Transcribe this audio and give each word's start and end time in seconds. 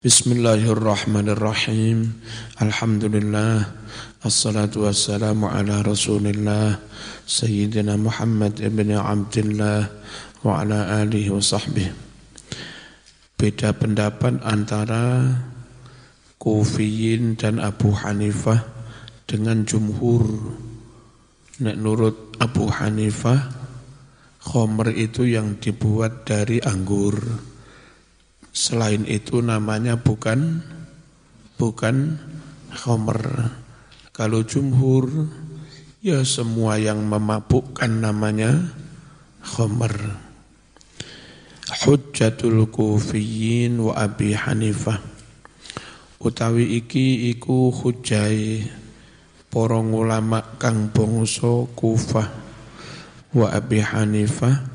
Bismillahirrahmanirrahim. 0.00 2.08
Alhamdulillah. 2.56 3.68
Assalatu 4.24 4.88
wassalamu 4.88 5.52
ala 5.52 5.84
Rasulillah 5.84 6.80
Sayyidina 7.28 8.00
Muhammad 8.00 8.64
ibn 8.64 8.96
Abdullah 8.96 9.92
wa 10.40 10.64
ala 10.64 11.04
alihi 11.04 11.28
wa 11.28 11.44
sahbihi. 11.44 11.92
Beda 13.36 13.76
pendapat 13.76 14.40
antara 14.40 15.36
Kufiyin 16.40 17.36
dan 17.36 17.60
Abu 17.60 17.92
Hanifah 17.92 18.64
dengan 19.28 19.68
jumhur. 19.68 20.24
Nek 21.60 21.76
nurut 21.76 22.40
Abu 22.40 22.72
Hanifah, 22.72 23.52
khomer 24.48 24.96
itu 24.96 25.28
yang 25.28 25.60
dibuat 25.60 26.24
dari 26.24 26.56
anggur 26.64 27.20
Selain 28.50 29.06
itu 29.06 29.38
namanya 29.38 29.94
bukan 29.94 30.58
bukan 31.54 32.18
khomer. 32.74 33.54
Kalau 34.10 34.42
jumhur 34.42 35.06
ya 36.02 36.26
semua 36.26 36.74
yang 36.74 37.06
memabukkan 37.06 38.02
namanya 38.02 38.74
khomer. 39.38 39.94
Hujjatul 41.86 42.66
kufiyin 42.66 43.78
wa 43.78 43.94
Abi 43.94 44.34
Hanifah. 44.34 44.98
Utawi 46.18 46.76
iki 46.76 47.30
iku 47.30 47.70
hujai 47.70 48.66
porong 49.46 49.94
ulama 49.94 50.58
kang 50.58 50.90
bangsa 50.90 51.70
Kufah 51.78 52.28
wa 53.30 53.46
Abi 53.46 53.78
Hanifah 53.78 54.66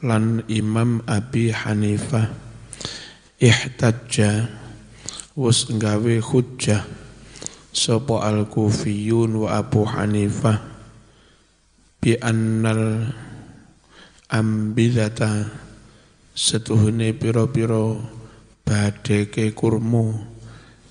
lan 0.00 0.42
Imam 0.48 1.04
Abi 1.06 1.52
Hanifah 1.52 2.51
ihtajja. 3.42 4.46
Wus 5.34 5.66
nggawe 5.66 6.22
hujjah. 6.22 6.86
Sapa 7.74 8.22
al-kufiyun 8.22 9.42
wa 9.42 9.58
Abu 9.58 9.82
Hanifah 9.82 10.62
bi 11.98 12.14
annal 12.22 13.10
ambidata. 14.30 15.50
Setuhune 16.32 17.12
pira-pira 17.18 17.98
badheke 18.62 19.52
kurmu. 19.52 20.30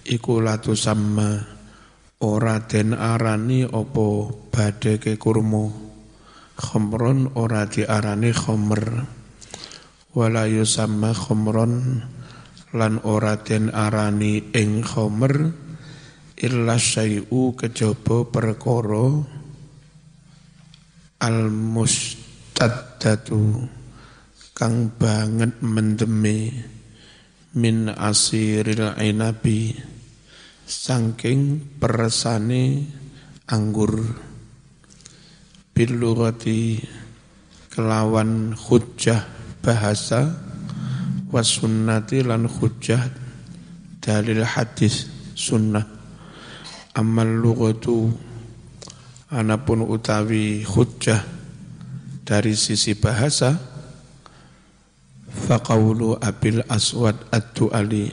Iku 0.05 0.43
latu 0.43 0.75
sama 0.75 1.39
ora 2.21 2.61
den 2.67 2.93
arani 2.93 3.63
apa 3.65 4.08
badheke 4.52 5.15
kurmu. 5.15 5.71
Khamron 6.61 7.33
ora 7.33 7.65
diarani 7.65 8.30
khamr 8.36 9.08
wala 10.13 10.43
yusamma 10.45 11.15
khamron 11.15 12.03
lan 12.72 13.03
ora 13.03 13.36
den 13.44 13.67
arani 13.72 14.52
ing 14.55 14.83
khomer 14.83 15.52
illa 16.39 16.75
syai'u 16.80 17.53
kejaba 17.59 18.23
perkara 18.31 19.08
al 21.22 21.39
mustaddatu 21.52 23.67
kang 24.55 24.89
banget 24.95 25.59
mendeme 25.61 26.38
min 27.52 27.92
asiril 27.92 28.95
inabi 28.95 29.75
saking 30.64 31.59
peresane 31.75 32.88
anggur. 33.52 33.92
Bilurati 35.72 36.80
kelawan 37.72 38.55
hujjah 38.55 39.23
bahasa 39.64 40.50
wasunnati 41.31 42.27
lan 42.27 42.45
hujjah 42.45 42.99
dalil 44.03 44.43
hadis 44.43 45.07
sunnah. 45.33 45.87
Amal 46.91 47.39
lughatu 47.39 48.11
anapun 49.31 49.87
utawi 49.87 50.67
hujjah 50.67 51.23
dari 52.27 52.52
sisi 52.52 52.99
bahasa 52.99 53.55
faqaulu 55.31 56.20
abil 56.20 56.59
aswad 56.67 57.15
ad-du'ali. 57.31 58.11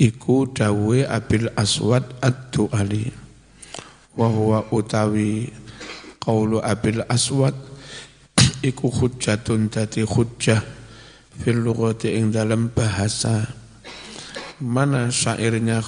Iku 0.00 0.52
dawe 0.52 0.98
abil 1.08 1.48
aswad 1.56 2.04
ad-du'ali. 2.20 3.08
Wa 4.20 4.28
huwa 4.28 4.68
utawi 4.68 5.48
qaulu 6.20 6.60
abil 6.60 7.00
aswad 7.08 7.56
iku 8.68 8.92
hujjatun 8.92 9.72
dadi 9.72 10.04
hujjah 10.04 10.79
fil 11.40 11.64
lughati 11.64 12.14
ing 12.14 12.30
dalam 12.30 12.68
bahasa. 12.70 13.48
Mana 14.60 15.08
syairnya 15.08 15.80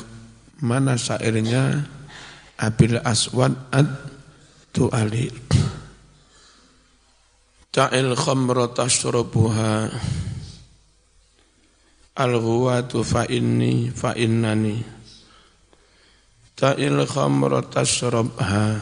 mana 0.62 0.94
syairnya? 0.94 1.84
Abil 2.62 2.94
Aswad 3.02 3.58
ad 3.74 3.90
tu'ali. 4.70 5.26
Ta'il 7.74 8.14
khamra 8.14 8.70
tashrabuha. 8.70 9.90
Al-ghuwatu 12.14 13.02
fa 13.02 13.26
inni 13.26 13.90
fa 13.90 14.14
innani. 14.14 14.78
Ta'il 16.54 17.02
khamra 17.10 17.66
tashrabha 17.66 18.78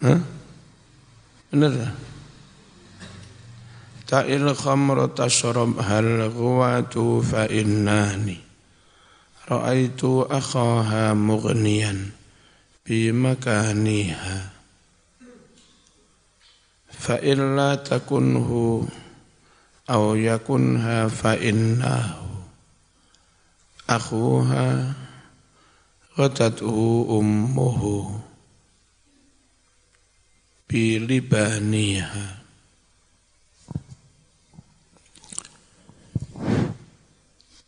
Hah? 0.00 0.20
Benar 1.52 1.92
Ta'il 4.04 4.44
khamra 4.52 5.08
tashrab 5.08 5.80
hal 5.80 6.28
ghuwatu 6.28 7.24
fa 7.24 7.48
innani. 7.48 8.36
Ra'aitu 9.48 10.28
akhaha 10.28 11.16
mughniyan 11.16 12.12
bi 12.84 13.08
makaniha. 13.16 14.52
Fa 16.92 17.16
illa 17.24 17.80
takunhu 17.80 18.84
aw 19.88 20.04
yakunha 20.12 21.08
fa 21.08 21.40
innahu. 21.40 22.28
Akhuha 23.88 24.96
ghatathu 26.12 27.08
ummuhu 27.08 28.20
bi 30.68 31.00
libaniha 31.00 32.43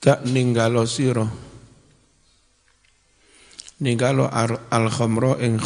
tak 0.06 0.22
ninggalo 0.22 0.86
siro. 0.86 1.26
Ninggalo 3.82 4.30
al 4.30 4.86
khamro 4.86 5.34
ing 5.42 5.58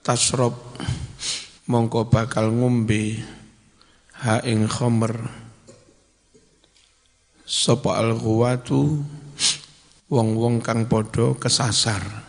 tasrob 0.00 0.56
mongko 1.68 2.08
bakal 2.08 2.48
ngombe 2.48 3.20
ha 4.24 4.40
ing 4.48 4.64
khamr. 4.64 5.12
Sapa 7.44 8.00
al 8.00 8.16
ghuwatu 8.16 9.04
wong-wong 10.08 10.64
kang 10.64 10.88
padha 10.88 11.36
kesasar. 11.36 12.24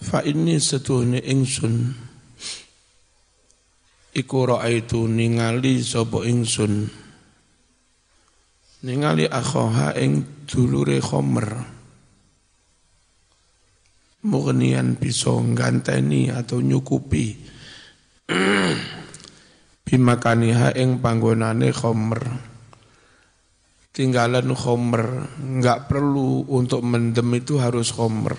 Fa 0.00 0.24
ini 0.24 0.56
setuhne 0.56 1.20
ingsun 1.20 2.11
iku 4.12 4.56
raaitu 4.56 5.08
ningali 5.08 5.80
sapa 5.80 6.24
ingsun? 6.28 6.88
Ningali 8.82 9.30
akhoha 9.30 9.96
ing 9.96 10.44
dulure 10.44 10.98
khomer. 11.00 11.48
Mughnian 14.22 14.94
bisa 14.98 15.34
ganteni 15.54 16.30
atau 16.30 16.62
nyukupi. 16.62 17.26
Bimakaniha 19.86 20.78
ing 20.78 20.98
panggonane 21.02 21.70
khomer. 21.74 22.22
Tinggalan 23.94 24.50
khomer. 24.54 25.30
Nggak 25.38 25.90
perlu 25.90 26.46
untuk 26.50 26.82
mendem 26.82 27.38
itu 27.38 27.58
harus 27.62 27.94
khomer. 27.94 28.34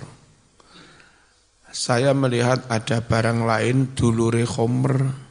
Saya 1.74 2.12
melihat 2.14 2.68
ada 2.68 3.00
barang 3.00 3.48
lain 3.48 3.96
dulure 3.96 4.44
khomer 4.44 5.24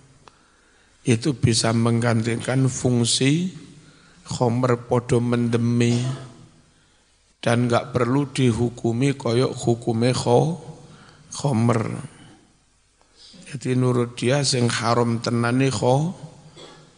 itu 1.03 1.35
bisa 1.35 1.75
menggantikan 1.75 2.71
fungsi 2.71 3.51
khomer 4.23 4.87
podo 4.87 5.19
mendemi 5.19 5.99
dan 7.43 7.67
nggak 7.67 7.91
perlu 7.91 8.31
dihukumi 8.31 9.19
koyok 9.19 9.51
hukume 9.51 10.15
kho 10.15 10.39
khomer. 11.35 11.81
Jadi 13.51 13.75
nurut 13.75 14.15
dia 14.15 14.47
sing 14.47 14.71
haram 14.71 15.19
tenani 15.19 15.67
kho 15.67 16.15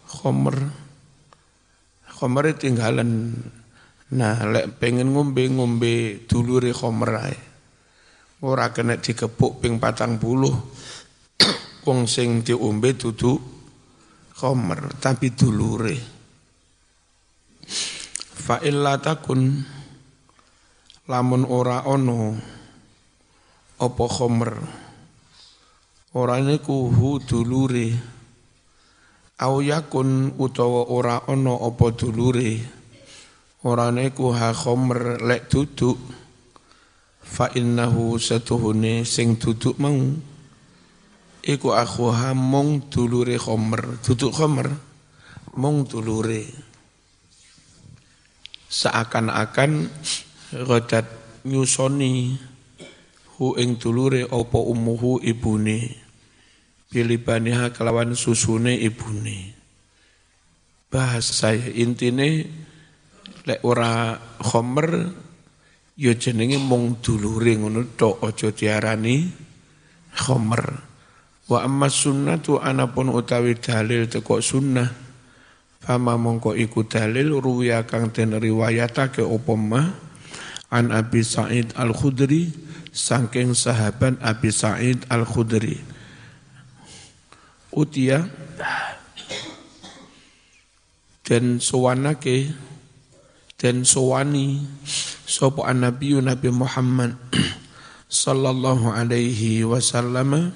khomer. 0.06 0.58
Khomer 2.16 2.46
tinggalan. 2.56 3.34
Nah, 4.16 4.38
lek 4.46 4.78
pengen 4.78 5.18
ngombe 5.18 5.50
ngombe 5.50 6.24
dulure 6.30 6.70
khomer 6.78 7.12
ae. 7.26 7.38
Ora 8.46 8.70
kena 8.70 9.02
dikepuk 9.02 9.66
ping 9.66 9.82
patang 9.82 10.22
puluh. 10.22 10.54
Wong 11.90 12.06
sing 12.06 12.46
diombe 12.46 12.94
duduk 12.94 13.55
khomer 14.36 14.92
tapi 15.00 15.32
dulure 15.32 15.96
fa 18.36 18.60
illa 18.62 19.00
takun 19.00 19.64
lamun 21.10 21.46
ora 21.46 21.86
ono 21.86 22.38
apa 23.82 24.06
khomer. 24.08 24.54
Ora 26.16 26.40
niku 26.40 26.88
hu 26.96 27.20
dulure 27.20 27.92
au 29.44 29.60
yakun 29.60 30.40
utawa 30.40 30.88
ora 30.88 31.28
ono 31.28 31.60
apa 31.60 31.92
dulure 31.92 32.52
ora 33.68 33.92
niku 33.92 34.32
ha 34.32 34.56
khomer 34.56 35.20
lek 35.22 35.52
duduk. 35.52 36.00
Fa 37.26 37.50
innahu 37.52 38.22
satuhune 38.22 39.02
sing 39.04 39.36
duduk 39.42 39.76
mau 39.82 39.98
iku 41.46 41.78
akhuha 41.78 42.34
mung 42.34 42.90
dulure 42.90 43.38
khomer. 43.38 44.02
Duduk 44.02 44.34
khomer 44.34 44.74
mung 45.54 45.86
dulure. 45.86 46.50
Seakan-akan 48.66 49.88
rodat 50.66 51.06
nyusoni 51.46 52.36
hu 53.38 53.56
ing 53.62 53.78
dulure 53.78 54.26
apa 54.26 54.60
umuhu 54.60 55.22
ibune. 55.22 56.02
Pilibaniha 56.90 57.72
kelawan 57.72 58.18
susune 58.18 58.76
ibune. 58.82 59.54
Bahas 60.90 61.30
saya 61.30 61.70
intine 61.72 62.50
lek 63.46 63.62
ora 63.62 64.18
khomer 64.42 65.14
ya 65.96 66.12
jenenge 66.18 66.58
mung 66.58 67.00
dulure 67.00 67.54
ngono 67.56 67.96
tok 67.96 68.26
aja 68.26 68.50
diarani 68.52 69.28
khomer 70.16 70.95
Wa 71.46 71.62
amma 71.62 71.86
sunnatu 71.94 72.58
anapun 72.58 73.14
utawi 73.14 73.58
dalil 73.62 74.10
teko 74.10 74.42
sunnah. 74.42 74.90
Fama 75.86 76.18
mongko 76.18 76.58
iku 76.58 76.90
dalil 76.90 77.38
ruwiya 77.38 77.86
kang 77.86 78.10
den 78.10 78.34
riwayatake 78.42 79.22
apa 79.22 79.54
an 80.74 80.86
Abi 80.90 81.22
Sa'id 81.22 81.78
Al-Khudri 81.78 82.50
saking 82.90 83.54
sahabat 83.54 84.18
Abi 84.26 84.50
Sa'id 84.50 85.06
Al-Khudri. 85.14 85.78
Utia 87.70 88.26
dan 91.26 91.62
sowanake 91.62 92.50
dan 93.62 93.86
sowani 93.86 94.62
sapa 95.26 95.70
nabi 95.74 96.16
Nabi 96.22 96.50
Muhammad 96.54 97.18
sallallahu 98.10 98.94
alaihi 98.94 99.66
wasallam 99.66 100.54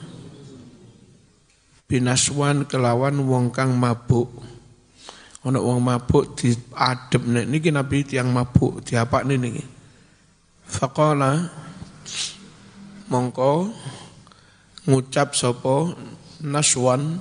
binaswan 1.90 2.70
kelawan 2.70 3.18
wong 3.26 3.50
kang 3.50 3.74
mabuk. 3.74 4.30
Ana 5.42 5.58
wong 5.58 5.82
mabuk 5.82 6.38
diadep 6.38 7.26
nek 7.26 7.50
niki 7.50 7.74
nabi 7.74 8.06
tiang 8.06 8.30
mabuk 8.30 8.86
diapakne 8.86 9.42
niki. 9.42 9.66
Faqala 10.70 11.50
mongko 13.10 13.74
ngucap 14.86 15.34
sapa 15.34 15.98
naswan 16.46 17.18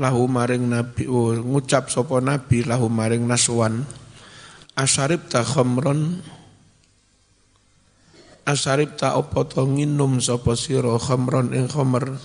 lahu 0.00 0.24
maring 0.24 0.72
nabi 0.72 1.04
oh, 1.04 1.36
ngucap 1.36 1.92
sapa 1.92 2.24
nabi 2.24 2.64
lahu 2.64 2.88
maring 2.88 3.28
naswan. 3.28 3.84
Asarib 4.72 5.28
ta 5.28 5.44
khamron 5.44 6.24
asarib 8.48 8.96
ta 8.96 9.20
opo 9.20 9.44
to 9.44 9.68
nginum 9.68 10.16
sapa 10.16 10.56
sira 10.56 10.96
khamron 10.96 11.52
ing 11.52 11.68
khamr 11.68 12.16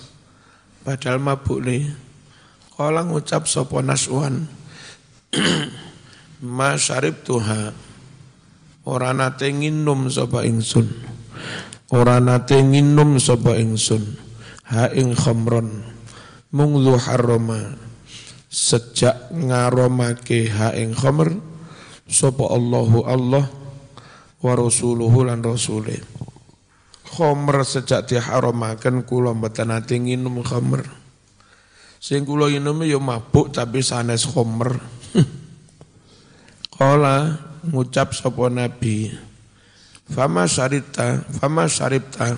Padahal 0.88 1.20
mabuk 1.20 1.68
nih. 1.68 1.84
Kala 2.80 3.04
ngucap 3.04 3.44
sopo 3.44 3.84
naswan. 3.84 4.48
Ma 6.56 6.80
syarib 6.80 7.28
tuha. 7.28 7.76
Ora 8.88 9.12
nate 9.12 9.52
nginum 9.52 10.08
sapa 10.08 10.48
ingsun. 10.48 10.88
Ora 11.92 12.24
nate 12.24 12.64
nginum 12.64 13.20
sapa 13.20 13.60
ingsun. 13.60 14.16
Ha 14.72 14.88
ing 14.96 15.12
khamron. 15.12 15.84
Munglu 16.56 16.96
harrama. 16.96 17.76
Sejak 18.48 19.28
ngaromake 19.36 20.48
ha 20.56 20.72
ing 20.72 20.96
khamr. 20.96 21.36
Sapa 22.08 22.48
Allahu 22.48 23.04
Allah. 23.04 23.44
Wa 24.40 24.56
rasuluhu 24.56 25.28
lan 25.28 25.44
rasulih 25.44 26.17
khomer 27.18 27.66
sejak 27.66 28.06
diharamaken 28.06 29.02
kula 29.02 29.34
mboten 29.34 29.74
nate 29.74 29.98
nginum 29.98 30.46
khomer. 30.46 30.86
Sing 31.98 32.22
kula 32.30 32.54
inum 32.54 32.86
ya 32.86 33.02
mabuk 33.02 33.50
tapi 33.50 33.82
sanes 33.82 34.30
khomer. 34.30 34.78
Kala 36.78 37.34
ngucap 37.66 38.14
sapa 38.14 38.54
nabi 38.54 39.10
Fama 40.14 40.46
syarita, 40.46 41.26
fama 41.26 41.66
syaripta 41.66 42.38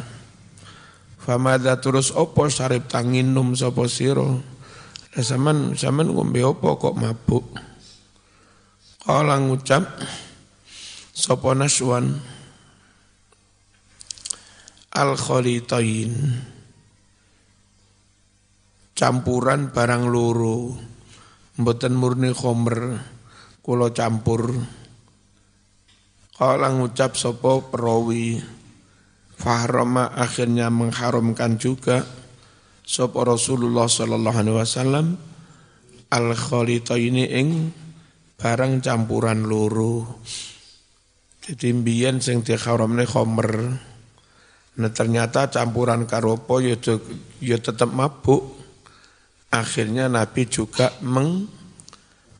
Fama 1.19 1.59
da 1.59 1.75
terus 1.75 2.15
opo 2.15 2.47
syaripta 2.47 3.03
nginum 3.03 3.51
sapa 3.59 3.83
sira 3.91 4.23
Lah 4.23 5.23
sampean 5.27 5.75
sampean 5.75 6.15
ngombe 6.15 6.39
opo 6.39 6.79
kok 6.79 6.95
mabuk 6.95 7.51
Kala 9.03 9.43
ngucap 9.43 9.83
sapa 11.11 11.51
naswan 11.51 12.38
al 14.95 15.13
khalitain 15.13 16.11
campuran 18.97 19.69
barang 19.69 20.05
loro 20.09 20.73
mboten 21.59 21.93
murni 21.95 22.31
khomer 22.31 22.99
kula 23.59 23.91
campur. 23.93 24.55
Kala 26.39 26.71
ngucap 26.71 27.19
sapa 27.19 27.59
perawi 27.67 28.39
fahrama 29.35 30.07
akhirnya 30.15 30.71
mengharamkan 30.71 31.59
juga 31.59 32.07
sapa 32.83 33.27
Rasulullah 33.27 33.91
sallallahu 33.91 34.37
alaihi 34.39 34.55
wasallam 34.55 35.19
al 36.09 36.31
ing 36.95 37.75
barang 38.39 38.73
campuran 38.79 39.45
loro 39.45 40.23
jadi 41.43 41.75
mbiyen 41.75 42.23
sing 42.23 42.39
diharamne 42.39 43.03
khomer 43.03 43.75
Nah 44.79 44.87
ternyata 44.95 45.51
campuran 45.51 46.07
karopo 46.07 46.63
ya, 46.63 46.79
ya 47.43 47.59
tetap 47.59 47.91
mabuk. 47.91 48.55
Akhirnya 49.51 50.07
Nabi 50.07 50.47
juga 50.47 50.95
meng, 51.03 51.51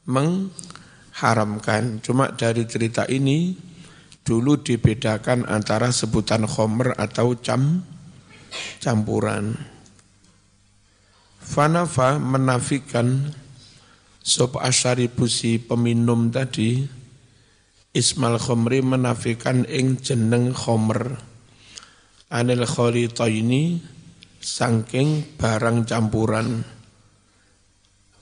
mengharamkan. 0.07 1.99
Cuma 1.99 2.31
dari 2.31 2.63
cerita 2.63 3.03
ini 3.11 3.59
dulu 4.23 4.55
dibedakan 4.55 5.51
antara 5.51 5.91
sebutan 5.91 6.47
khomer 6.47 6.95
atau 6.95 7.35
cam, 7.35 7.83
campuran. 8.79 9.59
Fanafa 11.43 12.21
menafikan 12.21 13.35
sop 14.23 14.61
busi 15.17 15.57
peminum 15.59 16.29
tadi, 16.29 16.85
Ismail 17.89 18.37
Khomri 18.37 18.85
menafikan 18.85 19.65
ing 19.65 19.97
jeneng 19.97 20.53
khomer 20.53 21.28
anil 22.29 22.63
khalitaini 22.63 23.81
sangking 24.39 25.35
barang 25.35 25.83
campuran. 25.89 26.61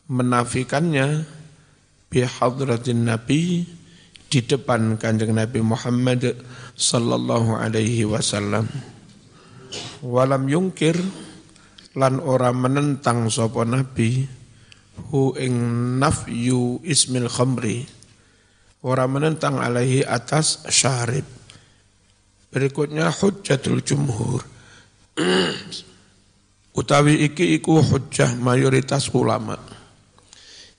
Menafikannya 0.07 1.27
bihadratin 2.07 3.03
nabi 3.03 3.67
di 4.27 4.39
depan 4.43 4.95
kanjeng 4.95 5.35
Nabi 5.35 5.59
Muhammad 5.59 6.39
sallallahu 6.75 7.59
alaihi 7.59 8.07
wasallam. 8.07 8.67
Walam 9.99 10.47
yungkir 10.47 10.95
lan 11.99 12.23
ora 12.23 12.55
menentang 12.55 13.27
sapa 13.27 13.67
nabi 13.67 14.23
hu 15.11 15.35
ing 15.35 15.55
nafyu 15.99 16.79
ismil 16.87 17.27
khamri. 17.27 17.83
Ora 18.87 19.03
menentang 19.11 19.59
alaihi 19.59 20.07
atas 20.07 20.63
syarib 20.71 21.36
Berikutnya 22.47 23.11
hujjatul 23.11 23.83
jumhur. 23.83 24.41
Utawi 26.79 27.25
iki 27.27 27.57
iku 27.57 27.81
hujjah 27.81 28.37
mayoritas 28.37 29.11
ulama. 29.11 29.57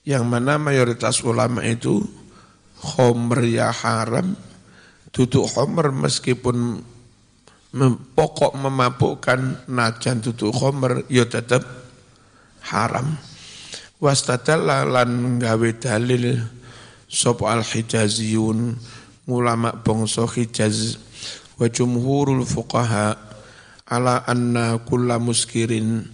Yang 0.07 0.23
mana 0.25 0.55
mayoritas 0.57 1.21
ulama 1.21 1.61
itu 1.61 2.01
khomer 2.79 3.45
ya 3.45 3.69
haram, 3.69 4.33
tutup 5.11 5.45
khomer 5.51 5.91
meskipun 5.91 6.81
pokok 8.15 8.57
memabukkan 8.57 9.69
najan 9.69 10.23
tutup 10.23 10.55
khomer 10.55 11.05
ya 11.11 11.27
tetap 11.29 11.61
haram. 12.71 13.19
Wastadalla 13.99 14.87
lan 14.87 15.37
gawe 15.37 15.69
dalil 15.75 16.39
sop 17.05 17.43
al 17.43 17.61
hijaziyun 17.61 18.79
ulama 19.29 19.75
bangsa 19.75 20.25
Hijaz 20.25 20.97
wa 21.59 21.67
jumhurul 21.67 22.47
fuqaha 22.47 23.19
ala 23.91 24.23
anna 24.23 24.79
kulla 24.87 25.19
muskirin 25.19 26.07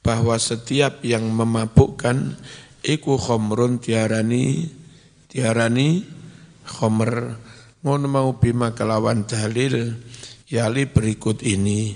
bahwa 0.00 0.40
setiap 0.40 1.04
yang 1.04 1.28
memabukkan 1.28 2.40
iku 2.80 3.20
khomrun 3.20 3.76
tiarani 3.76 4.72
tiarani 5.28 6.00
khomer 6.64 7.36
ngono 7.84 8.06
mau 8.08 8.30
bima 8.40 8.72
kelawan 8.72 9.28
dalil 9.28 9.94
yali 10.48 10.88
berikut 10.88 11.44
ini. 11.44 11.94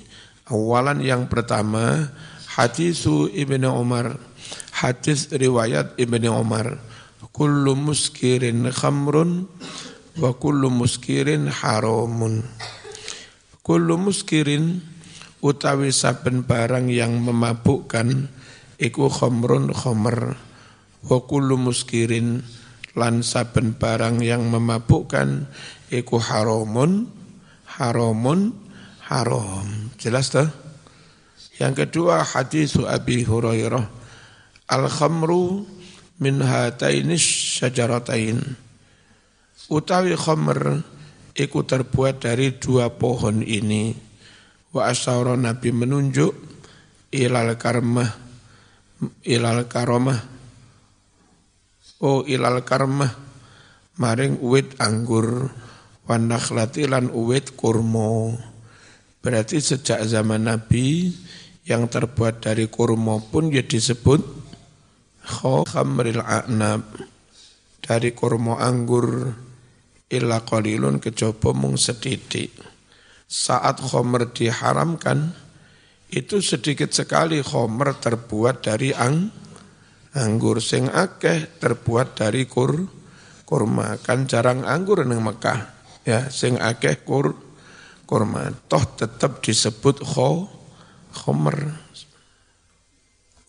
Awalan 0.50 1.00
yang 1.00 1.30
pertama 1.30 2.11
hadisu 2.59 3.30
ibnu 3.30 3.71
Umar. 3.71 4.19
Hadis 4.71 5.30
riwayat 5.30 5.95
ibnu 5.99 6.30
Umar. 6.30 6.78
Kullu 7.30 7.78
muskirin 7.78 8.66
khamrun 8.75 9.47
wa 10.19 10.35
kullu 10.35 10.66
muskirin 10.66 11.47
haramun 11.47 12.42
kullu 13.60 13.96
muskirin 14.00 14.80
utawi 15.40 15.92
saben 15.92 16.44
barang 16.44 16.88
yang 16.88 17.20
memabukkan 17.20 18.28
iku 18.80 19.08
khamrun 19.12 19.72
khamr 19.72 20.36
wa 21.04 21.18
kullu 21.24 21.56
muskirin 21.56 22.44
lan 22.96 23.22
saben 23.24 23.76
barang 23.76 24.20
yang 24.20 24.44
memabukkan 24.48 25.48
iku 25.92 26.16
haramun 26.18 27.08
haramun 27.64 28.52
haram. 29.06 29.66
Jelas 29.96 30.30
tuh 30.30 30.48
yang 31.60 31.76
kedua 31.76 32.24
hadis 32.24 32.78
Abi 32.80 33.26
Hurairah. 33.26 33.84
Al 34.70 34.86
khamru 34.86 35.66
min 36.22 36.40
hataini 36.40 37.18
syajaratain. 37.18 38.38
Utawi 39.70 40.14
khamr 40.14 40.82
iku 41.40 41.64
terbuat 41.64 42.25
dari 42.25 42.56
dua 42.61 42.92
pohon 42.92 43.40
ini. 43.40 43.97
Wa 44.70 44.92
asyara 44.92 45.35
nabi 45.35 45.75
menunjuk 45.75 46.32
ilal 47.11 47.56
karmah 47.59 48.11
ilal 49.25 49.64
karomah. 49.66 50.20
Oh 52.00 52.25
ilal 52.28 52.62
karmah 52.64 53.12
maring 53.97 54.40
uwit 54.40 54.76
anggur. 54.80 55.50
Wanakhlati 56.11 56.90
lan 56.90 57.06
uwit 57.14 57.54
kurmo 57.54 58.35
berarti 59.20 59.62
sejak 59.62 60.02
zaman 60.11 60.49
nabi 60.50 61.12
yang 61.68 61.87
terbuat 61.87 62.42
dari 62.42 62.66
kurma 62.66 63.23
pun 63.23 63.52
ya 63.52 63.62
disebut 63.62 64.18
khamril 65.70 66.18
a'nab. 66.18 66.82
Dari 67.78 68.11
kurma 68.11 68.59
anggur 68.59 69.30
illa 70.10 70.42
qalilun 70.42 70.98
kecoba 70.98 71.54
mung 71.54 71.78
sedidik. 71.78 72.50
Saat 73.30 73.78
khomer 73.78 74.34
diharamkan, 74.34 75.30
itu 76.10 76.42
sedikit 76.42 76.90
sekali 76.90 77.38
khomer 77.38 77.94
terbuat 77.94 78.66
dari 78.66 78.90
ang, 78.90 79.30
anggur. 80.18 80.58
Sing 80.58 80.90
akeh 80.90 81.62
terbuat 81.62 82.18
dari 82.18 82.50
kur 82.50 82.74
kurma. 83.46 83.98
Kan 84.02 84.26
jarang 84.26 84.66
anggur 84.66 85.06
neng 85.06 85.22
Mekah. 85.22 85.78
Ya 86.02 86.26
sing 86.26 86.58
akeh 86.58 87.06
kur 87.06 87.38
kurma. 88.02 88.50
Toh 88.66 88.82
tetap 88.98 89.38
disebut 89.38 90.02
kho 90.02 90.50
khomer. 91.14 91.78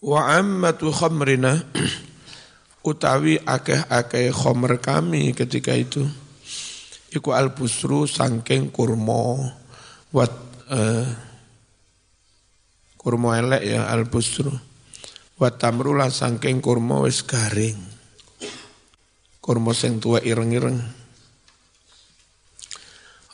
Wa 0.01 0.37
ammatu 0.37 0.89
khamrina 0.93 1.61
utawi 2.89 3.37
akeh-akeh 3.41 4.29
khomer 4.29 4.77
kami 4.77 5.33
ketika 5.33 5.73
itu. 5.73 6.05
Iku 7.11 7.35
al-busru 7.35 8.07
sangking 8.07 8.71
kurma 8.71 9.51
wat 10.15 10.31
uh, 10.71 11.03
kurma 12.95 13.35
elek 13.35 13.67
ya 13.67 13.91
al-busru. 13.91 14.55
Wat 15.35 15.59
tamru 15.59 15.91
lah 15.91 16.07
sangking 16.07 16.63
kurma 16.63 17.03
wis 17.03 17.19
garing. 17.27 17.75
Kurma 19.43 19.75
sing 19.75 19.99
tua 19.99 20.23
ireng-ireng. 20.23 20.79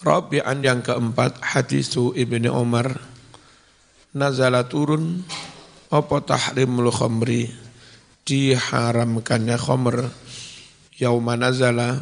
Rabi'an 0.02 0.62
yang 0.66 0.82
keempat 0.82 1.42
hadisu 1.42 2.18
Ibnu 2.18 2.54
Umar 2.54 2.98
nazala 4.18 4.66
turun 4.66 5.22
apa 5.94 6.18
tahrimul 6.26 6.90
khamri 6.90 7.50
diharamkannya 8.26 9.58
khamr 9.58 10.10
yauma 10.98 11.38
nazala 11.40 12.02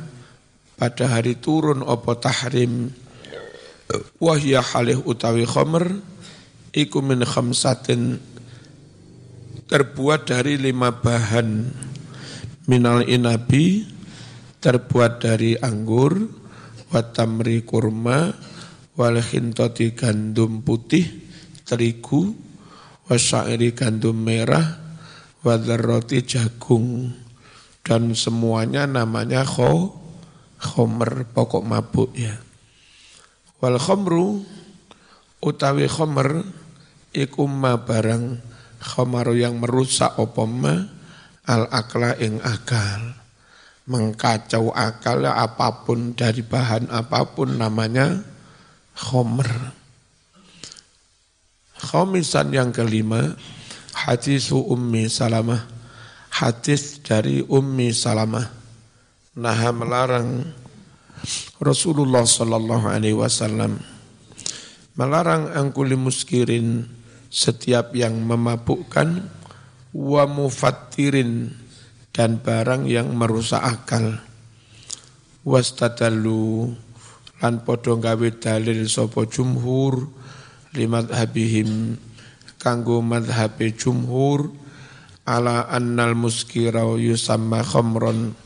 pada 0.75 1.12
hari 1.12 1.39
turun 1.39 1.84
apa 1.84 2.15
tahrim? 2.20 2.91
Wahya 4.20 4.63
halih 4.63 5.01
utawi 5.03 5.46
khamr 5.48 6.00
iku 6.74 7.00
min 7.00 7.24
khamsatin 7.24 8.20
terbuat 9.67 10.29
dari 10.29 10.60
lima 10.60 10.91
bahan. 10.91 11.72
Minal 12.65 13.05
inabi 13.05 13.86
terbuat 14.58 15.22
dari 15.22 15.53
anggur 15.53 16.17
watamri 16.89 17.62
kurma 17.62 18.34
wal 18.98 19.22
khintoti 19.22 19.94
gandum 19.94 20.65
putih 20.65 21.05
terigu 21.62 22.46
wasyairi 23.05 23.74
gandum 23.77 24.17
merah, 24.17 24.65
wadarroti 25.46 26.25
jagung, 26.25 27.13
dan 27.86 28.17
semuanya 28.17 28.89
namanya 28.89 29.46
kho, 29.46 29.94
khomer, 30.60 31.28
pokok 31.30 31.64
mabuk 31.64 32.12
ya. 32.16 32.36
Wal 33.60 33.80
khomru, 33.80 34.44
utawi 35.40 35.88
khomer, 35.88 36.44
ikumma 37.16 37.84
barang 37.84 38.40
khomaru 38.84 39.34
yang 39.40 39.58
merusak 39.58 40.20
opoma, 40.20 40.92
al 41.48 41.70
akla 41.72 42.18
ing 42.20 42.44
akal. 42.44 43.16
Mengkacau 43.86 44.74
akal 44.74 45.30
apa 45.30 45.86
pun 45.86 46.18
dari 46.18 46.42
bahan 46.42 46.90
apa 46.90 47.22
pun 47.38 47.54
namanya 47.54 48.18
khomer. 48.98 49.78
Khomisan 51.76 52.50
yang 52.50 52.74
kelima, 52.74 53.38
hadis 53.94 54.50
Ummi 54.50 55.06
Salamah. 55.06 55.70
Hadis 56.34 57.00
dari 57.00 57.46
Ummi 57.46 57.94
Salamah. 57.94 58.65
Nah 59.36 59.60
melarang 59.75 60.48
Rasulullah 61.60 62.24
Sallallahu 62.24 62.88
Alaihi 62.88 63.20
Wasallam 63.20 63.84
melarang 64.96 65.51
angkuli 65.51 66.00
muskirin 66.00 66.88
setiap 67.27 67.92
yang 67.92 68.15
memabukkan 68.24 69.27
wa 69.92 70.24
mufattirin 70.24 71.51
dan 72.15 72.39
barang 72.39 72.88
yang 72.88 73.12
merusak 73.12 73.60
akal. 73.60 74.24
Wastadallu 75.44 76.72
lan 77.44 77.60
podo 77.68 78.00
gawe 78.00 78.30
dalil 78.39 78.88
sapa 78.88 79.27
jumhur 79.27 80.08
limadhabihim 80.72 82.00
kanggo 82.56 83.04
madhabe 83.04 83.75
jumhur 83.75 84.48
ala 85.27 85.68
annal 85.68 86.15
muskira 86.15 86.88
yusamma 86.96 87.68
khamron 87.68 88.45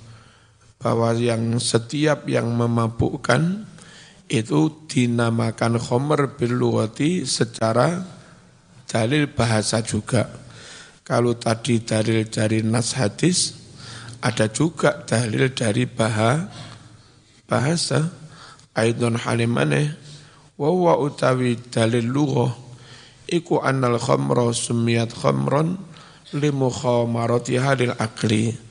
bahwa 0.80 1.12
yang 1.14 1.60
setiap 1.60 2.24
yang 2.32 2.56
memabukkan 2.56 3.68
itu 4.32 4.88
dinamakan 4.88 5.76
khomer 5.76 6.40
biluwati 6.40 7.28
secara 7.28 8.00
dalil 8.88 9.28
bahasa 9.28 9.84
juga. 9.84 10.32
Kalau 11.04 11.36
tadi 11.36 11.84
dalil 11.84 12.30
dari 12.32 12.64
nas 12.64 12.96
hadis, 12.96 13.60
ada 14.24 14.48
juga 14.48 15.04
dalil 15.04 15.52
dari 15.52 15.84
bahasa 15.84 16.48
bahasa. 17.50 18.14
Aidon 18.78 19.18
halimane 19.20 19.98
wa 20.56 20.72
utawi 20.96 21.58
dalil 21.68 22.06
lughah 22.06 22.54
iku 23.28 23.60
annal 23.60 24.00
khamron 24.00 24.56
limu 26.32 26.70
khamarati 26.70 27.60
halil 27.60 27.92
akli 27.98 28.69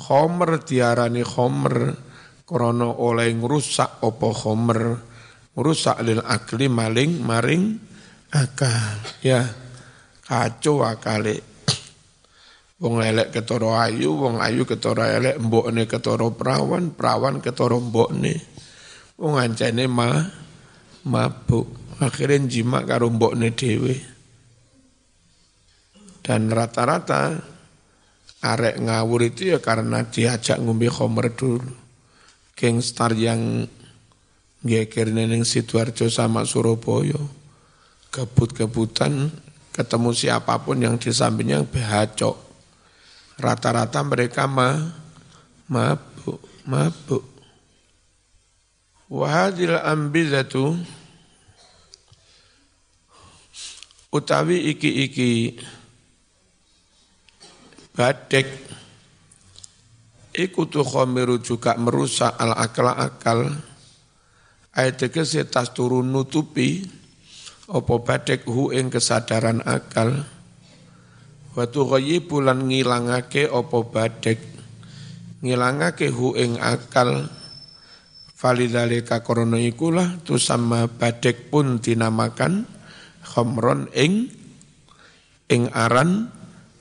khamr 0.00 0.64
diarani 0.64 1.20
khamr 1.20 1.92
krana 2.48 2.88
oleh 2.88 3.28
ngrusak 3.36 4.00
apa 4.00 4.28
khamr 4.32 4.80
ngrusak 5.54 6.00
lil 6.00 6.24
akli 6.24 6.66
maling 6.72 7.20
maring 7.20 7.76
akal. 8.32 8.96
Ya 9.20 9.44
kacau 10.24 10.86
akale. 10.86 11.42
Wong 12.80 13.04
elek 13.04 13.28
ketara 13.36 13.92
ayu 13.92 14.16
wong 14.16 14.40
ayu 14.40 14.64
ketara 14.64 15.20
elek 15.20 15.36
mbokne 15.36 15.84
ketara 15.84 16.32
perawan 16.32 16.96
perawan 16.96 17.44
ketara 17.44 17.76
mbokne. 17.76 18.40
Wong 19.20 19.36
ancene 19.36 19.84
mah 19.84 20.24
mabuk. 21.04 21.68
Akhirnya 22.00 22.48
jima 22.48 22.80
karo 22.88 23.12
mbokne 23.12 23.52
dhewe. 23.52 24.00
Dan 26.24 26.48
rata-rata 26.48 27.36
arek 28.40 28.80
ngawur 28.80 29.20
itu 29.28 29.52
ya 29.52 29.58
karena 29.60 30.04
diajak 30.08 30.56
ngombe 30.60 30.88
khomer 30.88 31.32
dulu. 31.36 31.72
Gangstar 32.56 33.16
yang 33.16 33.68
geger 34.64 35.12
neneng 35.12 35.44
Sidoarjo 35.44 36.08
sama 36.12 36.44
Surabaya. 36.44 37.20
Kebut-kebutan 38.10 39.30
ketemu 39.70 40.10
siapa 40.12 40.60
pun 40.60 40.80
yang 40.82 41.00
di 41.00 41.12
sampingnya 41.12 41.64
behacok. 41.64 42.36
Rata-rata 43.40 44.04
mereka 44.04 44.44
ma, 44.44 44.76
mabuk, 45.64 46.40
mabuk. 46.68 47.24
Wahadil 49.08 49.74
ambizatu 49.80 50.76
utawi 54.10 54.74
iki-iki 54.74 55.58
badek 58.00 58.48
iku 60.32 60.64
tu 60.72 60.80
khomiru 60.80 61.36
juga 61.44 61.76
merusak 61.76 62.32
al 62.40 62.56
akal. 62.56 62.88
Akal 62.96 63.40
ayat 64.72 65.04
tegese 65.04 65.44
tas 65.44 65.76
turun 65.76 66.08
nutupi. 66.08 66.88
Opo 67.68 68.00
badek 68.02 68.48
hu 68.48 68.72
ing 68.72 68.88
kesadaran 68.88 69.60
akal. 69.62 70.24
Watu 71.52 71.86
bulan 72.24 72.66
ngilangake 72.72 73.46
opo 73.52 73.92
badek 73.92 74.40
ngilangake 75.44 76.08
hu 76.08 76.40
ing 76.40 76.56
akal. 76.56 77.28
Falidhalika 78.32 79.20
korona 79.20 79.60
ikulah 79.60 80.24
tu 80.24 80.40
sama 80.40 80.88
badek 80.88 81.52
pun 81.52 81.76
dinamakan 81.84 82.64
khomron 83.20 83.92
ing 83.92 84.32
ing 85.52 85.68
aran 85.76 86.32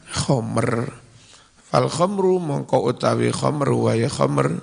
khomer. 0.09 0.98
Fal 1.69 1.85
khomru 1.85 2.41
mongko 2.41 2.81
utawi 2.89 3.29
khomer 3.29 3.69
waya 3.69 4.09
khomer 4.09 4.57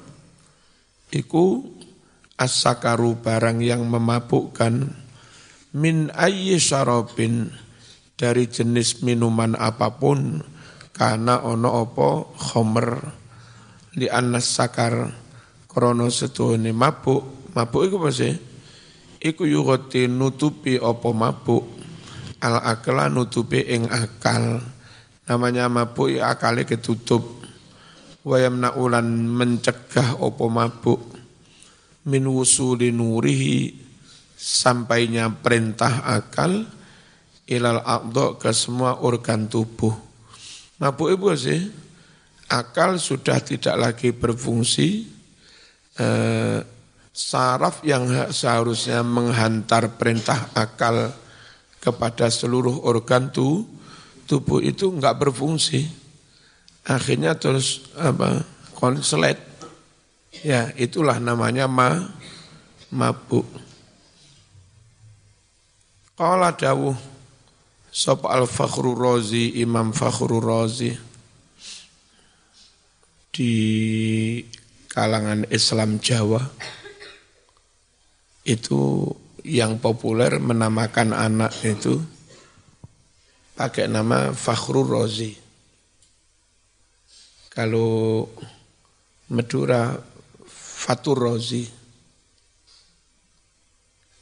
iku 1.14 1.62
as-sakaru 2.34 3.22
barang 3.22 3.62
yang 3.62 3.86
memabukkan 3.86 4.90
min 5.70 6.10
ayyi 6.18 6.58
syarabin 6.58 7.54
dari 8.18 8.50
jenis 8.50 9.06
minuman 9.06 9.54
apa 9.54 9.94
pun 9.94 10.42
karena 10.90 11.46
ono 11.46 11.86
opo 11.86 12.34
khomer 12.34 12.98
li 13.94 14.10
anas 14.10 14.50
sakar 14.50 15.26
Krono 15.76 16.08
setuhune 16.08 16.72
mabuk, 16.72 17.52
mabuk 17.52 17.84
iku 17.84 18.00
apa 18.00 18.08
sih? 18.08 18.32
Iku 19.20 19.44
yugoti 19.44 20.08
nutupi 20.08 20.80
opo 20.80 21.12
mabuk, 21.12 21.68
al 22.40 22.64
akala 22.64 23.12
nutupi 23.12 23.60
ing 23.60 23.84
akal. 23.84 24.64
Namanya 25.26 25.66
mabuk 25.66 26.14
ya 26.14 26.30
akale 26.30 26.62
ketutup. 26.62 27.42
Wayam 28.26 28.62
ulan 28.78 29.06
mencegah 29.26 30.18
opo 30.18 30.46
mabuk. 30.50 31.02
Min 32.06 32.30
wusuli 32.30 32.94
nurihi 32.94 33.74
sampainya 34.36 35.26
perintah 35.32 36.06
akal 36.06 36.66
ilal 37.46 37.82
akdo 37.82 38.38
ke 38.38 38.50
semua 38.54 39.02
organ 39.02 39.50
tubuh. 39.50 39.94
Mabuk 40.78 41.08
ibu 41.14 41.32
sih, 41.34 41.66
akal 42.52 43.00
sudah 43.00 43.40
tidak 43.40 43.74
lagi 43.74 44.10
berfungsi, 44.12 45.08
eh, 45.96 46.60
saraf 47.10 47.80
yang 47.80 48.06
seharusnya 48.28 49.00
menghantar 49.00 49.96
perintah 49.96 50.52
akal 50.52 51.10
kepada 51.80 52.28
seluruh 52.28 52.84
organ 52.84 53.32
tu, 53.32 53.64
tubuh 54.26 54.60
itu 54.60 54.90
enggak 54.90 55.22
berfungsi. 55.22 55.86
Akhirnya 56.86 57.38
terus 57.38 57.86
apa 57.96 58.42
konslet. 58.74 59.38
Ya, 60.44 60.70
itulah 60.76 61.16
namanya 61.16 61.64
ma 61.64 62.12
mabuk. 62.92 63.46
Qala 66.16 66.52
dawuh 66.52 66.96
Sob 67.96 68.28
al-Fakhru 68.28 68.92
Razi, 68.92 69.56
Imam 69.56 69.88
Fakhru 69.96 70.36
Razi 70.36 70.92
di 73.32 73.52
kalangan 74.92 75.48
Islam 75.48 76.00
Jawa 76.00 76.40
itu 78.44 79.12
yang 79.44 79.76
populer 79.76 80.40
menamakan 80.40 81.12
anak 81.12 81.52
itu 81.60 82.00
pakai 83.56 83.88
nama 83.88 84.36
Fakhrul 84.36 84.84
Rozi. 84.84 85.32
Kalau 87.48 88.22
Madura 89.32 89.96
Fatur 90.46 91.18
Rozi. 91.18 91.64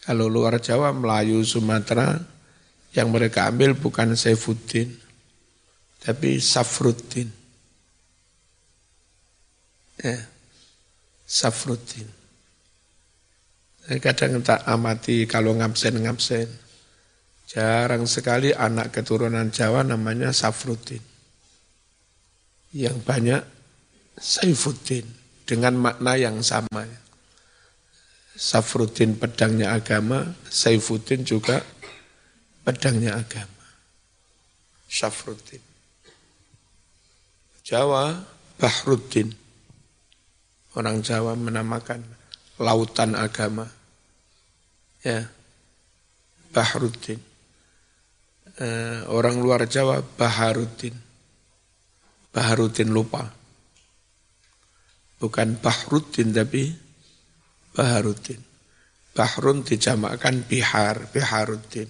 Kalau 0.04 0.28
luar 0.28 0.60
Jawa, 0.60 0.92
Melayu, 0.92 1.40
Sumatera, 1.42 2.12
yang 2.94 3.08
mereka 3.08 3.48
ambil 3.48 3.72
bukan 3.72 4.14
Saifuddin, 4.14 4.92
tapi 5.98 6.38
Safruddin. 6.38 7.32
Ya. 9.98 10.28
Safruddin. 11.24 12.06
Kadang 14.00 14.44
tak 14.44 14.64
amati 14.68 15.24
kalau 15.24 15.56
ngabsen-ngabsen. 15.56 16.63
Jarang 17.44 18.08
sekali 18.08 18.50
anak 18.50 18.94
keturunan 18.94 19.52
Jawa 19.52 19.84
namanya 19.84 20.32
Safruddin. 20.32 21.02
Yang 22.74 22.96
banyak 23.06 23.42
Saifuddin 24.18 25.06
dengan 25.42 25.74
makna 25.78 26.14
yang 26.14 26.38
sama. 26.40 26.86
Safruddin 28.34 29.14
pedangnya 29.14 29.74
agama, 29.74 30.34
Saifuddin 30.50 31.22
juga 31.22 31.62
pedangnya 32.66 33.18
agama. 33.18 33.66
Safruddin. 34.90 35.62
Jawa, 37.64 38.22
Bahruddin. 38.60 39.34
Orang 40.74 41.02
Jawa 41.02 41.34
menamakan 41.34 42.02
lautan 42.62 43.18
agama. 43.18 43.66
Ya. 45.02 45.26
Bahruddin. 46.54 47.33
Eh, 48.54 49.00
orang 49.10 49.42
luar 49.42 49.66
Jawa 49.66 49.98
Baharuddin. 50.02 50.94
Baharuddin 52.30 52.90
lupa. 52.90 53.26
Bukan 55.18 55.58
Bahruddin 55.58 56.30
tapi 56.30 56.70
Baharuddin. 57.74 58.54
Bahrun 59.14 59.62
dijamakkan 59.62 60.42
bihar, 60.42 61.06
Biharuddin, 61.14 61.86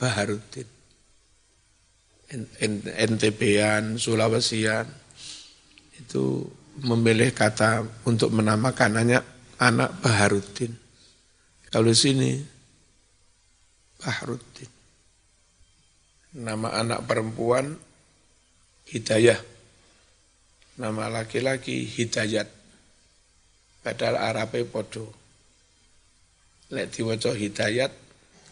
Baharuddin. 0.00 0.64
NTB-an, 2.96 4.00
Sulawesian, 4.00 4.88
itu 6.00 6.48
memilih 6.80 7.36
kata 7.36 7.84
untuk 8.08 8.32
menamakan 8.32 9.04
anak 9.04 9.24
anak 9.60 10.00
Baharudin. 10.00 10.72
Kalau 11.68 11.92
sini 11.92 12.40
Baharudin. 14.00 14.81
Nama 16.32 16.80
anak 16.80 17.04
perempuan 17.04 17.76
Hidayah. 18.88 19.36
Nama 20.80 21.12
laki-laki 21.12 21.84
Hidayat. 21.84 22.48
Padahal 23.84 24.16
Arabe 24.16 24.64
podo. 24.64 25.12
Lek 26.72 26.88
diwaca 26.88 27.36
Hidayat 27.36 27.92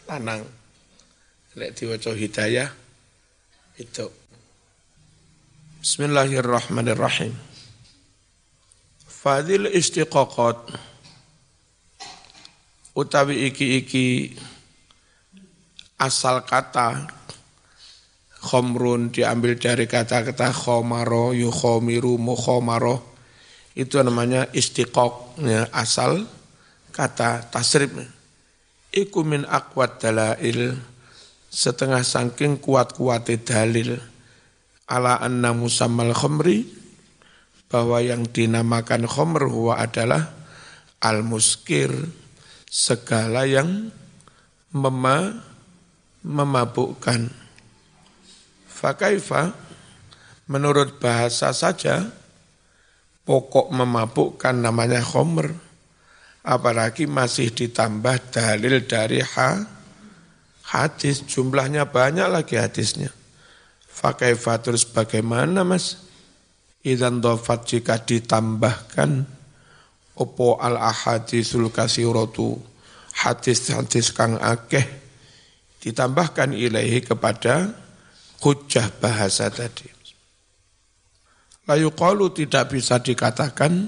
lanang. 0.04 0.44
Lek 1.56 1.72
diwaca 1.72 2.12
Hidayah 2.12 2.68
itu. 3.80 4.12
Bismillahirrahmanirrahim. 5.80 7.32
Fadil 9.08 9.72
istiqaqat 9.72 10.68
utawi 12.92 13.48
iki-iki 13.48 14.36
asal 15.96 16.44
kata 16.44 17.19
khomrun 18.40 19.12
diambil 19.12 19.60
dari 19.60 19.84
kata-kata 19.84 20.50
khomaro, 20.50 21.36
yukhomiru, 21.36 22.16
mukhomaro. 22.16 23.12
Itu 23.76 24.00
namanya 24.02 24.48
istiqok, 24.50 25.38
ya, 25.44 25.68
asal 25.70 26.26
kata 26.90 27.52
tasrib. 27.52 27.94
Iku 28.90 29.22
min 29.22 29.46
akwat 29.46 30.02
dalail, 30.02 30.74
setengah 31.46 32.02
sangking 32.02 32.58
kuat-kuat 32.58 33.30
dalil. 33.46 33.94
Ala 34.90 35.22
anna 35.22 35.54
musammal 35.54 36.10
khomri, 36.10 36.66
bahwa 37.70 38.02
yang 38.02 38.26
dinamakan 38.26 39.06
khomer 39.06 39.46
huwa 39.46 39.78
adalah 39.78 40.34
al-muskir, 40.98 41.94
segala 42.66 43.46
yang 43.46 43.94
mema, 44.74 45.38
memabukkan. 46.26 47.39
Fakaifa, 48.80 49.52
menurut 50.48 50.96
bahasa 50.96 51.52
saja, 51.52 52.08
pokok 53.28 53.68
memabukkan 53.68 54.56
namanya 54.56 55.04
khomer, 55.04 55.52
apalagi 56.40 57.04
masih 57.04 57.52
ditambah 57.52 58.32
dalil 58.32 58.80
dari 58.88 59.20
ha, 59.20 59.68
hadis, 60.64 61.20
jumlahnya 61.28 61.84
banyak 61.92 62.24
lagi 62.32 62.56
hadisnya. 62.56 63.12
Fakaifa 63.84 64.56
terus 64.64 64.88
bagaimana 64.88 65.60
mas? 65.60 66.08
idan 66.80 67.20
dofat 67.20 67.68
jika 67.68 68.00
ditambahkan 68.00 69.28
opo 70.16 70.56
al 70.56 70.80
ahadisul 70.80 71.68
kasiratu 71.68 72.56
hadis-hadis 73.12 74.16
kang 74.16 74.40
akeh 74.40 74.84
ditambahkan 75.84 76.56
ilahi 76.56 77.04
kepada 77.04 77.72
hujah 78.40 78.88
bahasa 79.00 79.48
tadi. 79.52 79.88
Layu 81.68 81.94
qalu 81.94 82.34
tidak 82.34 82.74
bisa 82.74 82.98
dikatakan 82.98 83.86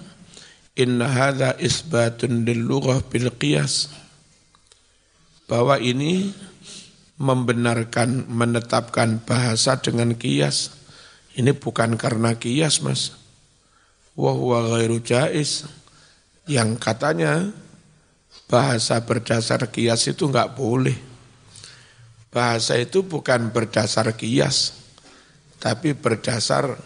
inna 0.79 1.09
hadha 1.11 1.59
isbatun 1.59 2.47
lil 2.47 2.69
bil 3.11 3.29
qiyas 3.35 3.91
bahwa 5.51 5.77
ini 5.83 6.31
membenarkan 7.19 8.31
menetapkan 8.31 9.21
bahasa 9.27 9.83
dengan 9.83 10.15
kias 10.15 10.83
ini 11.33 11.57
bukan 11.57 11.97
karena 11.97 12.37
kias 12.37 12.85
mas. 12.85 13.17
Wahuwa 14.13 14.77
ghairu 14.77 15.01
jais. 15.01 15.65
Yang 16.45 16.71
katanya 16.83 17.49
bahasa 18.51 19.01
berdasar 19.01 19.65
kias 19.73 20.05
itu 20.11 20.29
enggak 20.29 20.53
boleh. 20.53 21.12
Bahasa 22.33 22.81
itu 22.81 23.05
bukan 23.05 23.53
berdasar 23.53 24.09
kias, 24.17 24.73
tapi 25.61 25.93
berdasar 25.93 26.81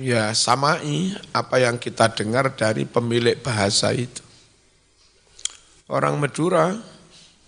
ya 0.00 0.32
samai 0.32 1.12
apa 1.36 1.60
yang 1.60 1.76
kita 1.76 2.16
dengar 2.16 2.56
dari 2.56 2.88
pemilik 2.88 3.36
bahasa 3.38 3.92
itu. 3.92 4.24
Orang 5.92 6.16
Madura 6.16 6.72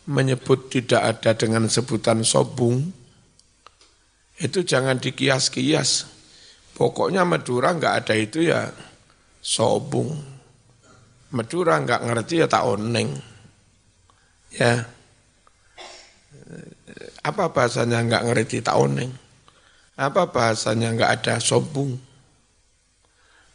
menyebut 0.05 0.69
tidak 0.69 1.03
ada 1.03 1.33
dengan 1.33 1.73
sebutan 1.73 2.21
sobung, 2.21 2.93
itu 4.37 4.61
jangan 4.61 5.01
dikias-kias. 5.01 6.05
Pokoknya 6.77 7.25
Madura 7.25 7.73
enggak 7.73 8.05
ada 8.05 8.13
itu 8.13 8.45
ya 8.45 8.69
sobung. 9.41 10.13
Madura 11.33 11.81
enggak 11.81 12.05
ngerti 12.05 12.45
ya 12.45 12.47
tak 12.47 12.69
oneng. 12.69 13.17
Ya. 14.53 14.96
Apa 17.27 17.51
bahasanya 17.51 18.07
enggak 18.07 18.23
ngerti 18.23 18.63
tak 18.63 18.79
oneng? 18.79 19.11
Apa 19.99 20.31
bahasanya 20.31 20.95
enggak 20.95 21.11
ada 21.19 21.43
sobung? 21.43 21.99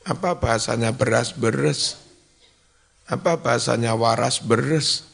Apa 0.03 0.35
bahasanya 0.35 0.91
beras-beres? 0.91 1.95
Apa 3.07 3.39
bahasanya 3.39 3.95
waras 3.95 4.43
beres? 4.43 5.07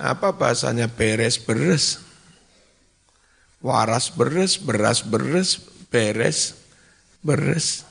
Apa 0.00 0.32
bahasanya 0.32 0.88
beres 0.88 1.36
beres? 1.36 2.08
waras 3.58 4.10
beres, 4.14 4.58
beras 4.58 5.02
beres, 5.02 5.58
beres, 5.90 6.54
beres. 7.22 7.82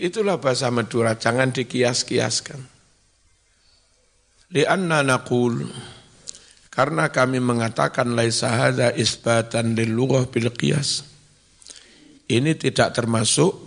Itulah 0.00 0.40
bahasa 0.40 0.72
Madura, 0.72 1.20
jangan 1.20 1.52
dikias-kiaskan. 1.52 2.64
Lianna 4.50 5.04
naqul, 5.04 5.68
karena 6.70 7.10
kami 7.10 7.42
mengatakan 7.42 8.14
laisa 8.14 8.48
hadha 8.48 8.94
isbatan 8.94 9.74
lil 9.74 9.90
lughah 9.90 10.30
bil 10.30 10.54
qiyas. 10.54 11.04
Ini 12.30 12.54
tidak 12.54 12.94
termasuk 12.94 13.58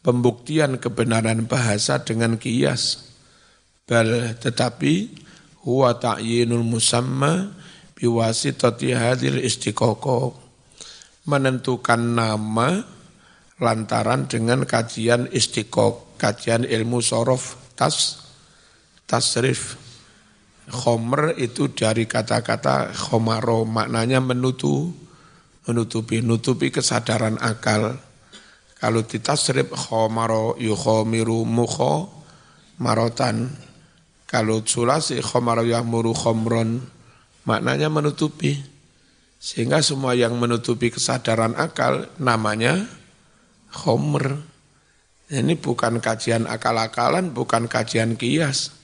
pembuktian 0.00 0.80
kebenaran 0.80 1.44
bahasa 1.44 2.00
dengan 2.00 2.40
kias. 2.40 3.12
Bal 3.84 4.34
tetapi 4.40 5.12
huwa 5.68 5.92
ta'yinul 6.00 6.64
musamma 6.64 7.52
biwasitati 7.92 8.96
hadil 8.96 9.38
istiqoqo 9.44 10.34
menentukan 11.28 12.00
nama 12.00 12.80
lantaran 13.60 14.30
dengan 14.30 14.62
kajian 14.64 15.28
istiqoq, 15.32 16.16
kajian 16.20 16.62
ilmu 16.64 17.02
sorof, 17.02 17.56
tas, 17.74 18.24
tasrif. 19.04 19.85
Khomer 20.66 21.38
itu 21.38 21.70
dari 21.70 22.10
kata-kata 22.10 22.90
khomaro, 22.90 23.62
maknanya 23.62 24.18
menutu, 24.18 24.90
menutupi, 25.66 26.18
nutupi 26.22 26.74
kesadaran 26.74 27.38
akal. 27.38 28.02
Kalau 28.76 29.06
ditasrif 29.06 29.70
khomaro 29.72 30.58
yukhomiru 30.58 31.46
mukho 31.46 32.10
marotan. 32.82 33.54
Kalau 34.26 34.66
sulasi 34.66 35.22
khomaro 35.22 35.62
yahmuru 35.62 36.12
khomron 36.12 36.82
maknanya 37.46 37.86
menutupi. 37.86 38.58
Sehingga 39.38 39.78
semua 39.80 40.18
yang 40.18 40.34
menutupi 40.34 40.90
kesadaran 40.90 41.54
akal 41.54 42.10
namanya 42.18 42.90
khomer. 43.70 44.42
Ini 45.26 45.58
bukan 45.58 45.98
kajian 45.98 46.46
akal-akalan, 46.46 47.34
bukan 47.34 47.66
kajian 47.66 48.14
kias. 48.14 48.74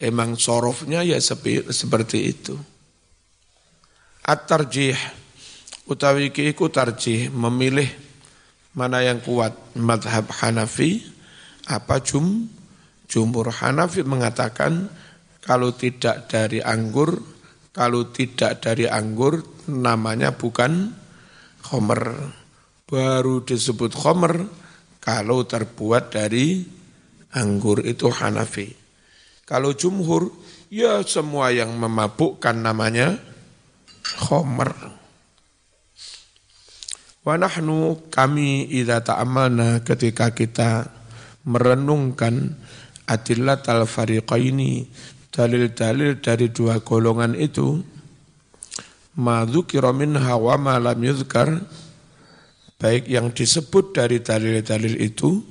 Emang 0.00 0.40
sorofnya 0.40 1.04
ya 1.04 1.20
seperti 1.20 2.18
itu. 2.32 2.56
At-tarjih, 4.24 4.96
utawi 5.84 6.32
kiku 6.32 6.72
tarjih, 6.72 7.28
memilih 7.28 7.88
mana 8.72 9.04
yang 9.04 9.20
kuat. 9.20 9.52
Madhab 9.76 10.32
Hanafi, 10.40 11.04
apa 11.68 12.00
jum? 12.00 12.48
Jumhur 13.10 13.52
Hanafi 13.52 14.00
mengatakan 14.06 14.88
kalau 15.44 15.76
tidak 15.76 16.32
dari 16.32 16.64
anggur, 16.64 17.20
kalau 17.74 18.08
tidak 18.08 18.64
dari 18.64 18.88
anggur 18.88 19.44
namanya 19.68 20.32
bukan 20.32 20.96
khomer. 21.60 22.32
Baru 22.88 23.44
disebut 23.44 23.92
khomer 23.92 24.48
kalau 25.02 25.44
terbuat 25.44 26.14
dari 26.14 26.64
anggur 27.34 27.82
itu 27.82 28.08
Hanafi. 28.08 28.80
Kalau 29.50 29.74
jumhur, 29.74 30.30
ya 30.70 31.02
semua 31.02 31.50
yang 31.50 31.74
memabukkan 31.74 32.54
namanya 32.54 33.18
khomer. 34.22 34.70
Wa 37.26 37.34
nahnu 37.34 37.98
kami 38.14 38.70
idza 38.70 39.02
ta'amalna 39.02 39.82
ketika 39.82 40.30
kita 40.30 40.86
merenungkan 41.42 42.54
adillat 43.10 43.66
al-fariqaini 43.66 44.86
dalil-dalil 45.34 46.22
dari 46.22 46.54
dua 46.54 46.78
golongan 46.78 47.34
itu 47.34 47.82
madzukira 49.18 49.90
minha 49.90 50.38
wa 50.38 50.54
ma 50.54 50.78
lam 50.78 51.02
yuzkar 51.02 51.58
baik 52.78 53.10
yang 53.10 53.34
disebut 53.34 53.98
dari 53.98 54.22
dalil-dalil 54.22 54.94
itu 55.02 55.42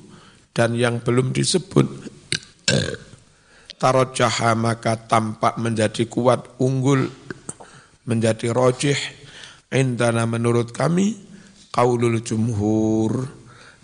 dan 0.56 0.74
yang 0.74 1.04
belum 1.04 1.36
disebut 1.36 1.86
tarojaha 3.80 4.54
maka 4.60 5.00
tampak 5.00 5.56
menjadi 5.56 6.06
kuat 6.12 6.60
unggul 6.60 7.08
menjadi 8.04 8.52
rojih. 8.52 9.00
Indana 9.72 10.28
menurut 10.28 10.76
kami 10.76 11.16
kaulul 11.72 12.20
jumhur. 12.20 13.40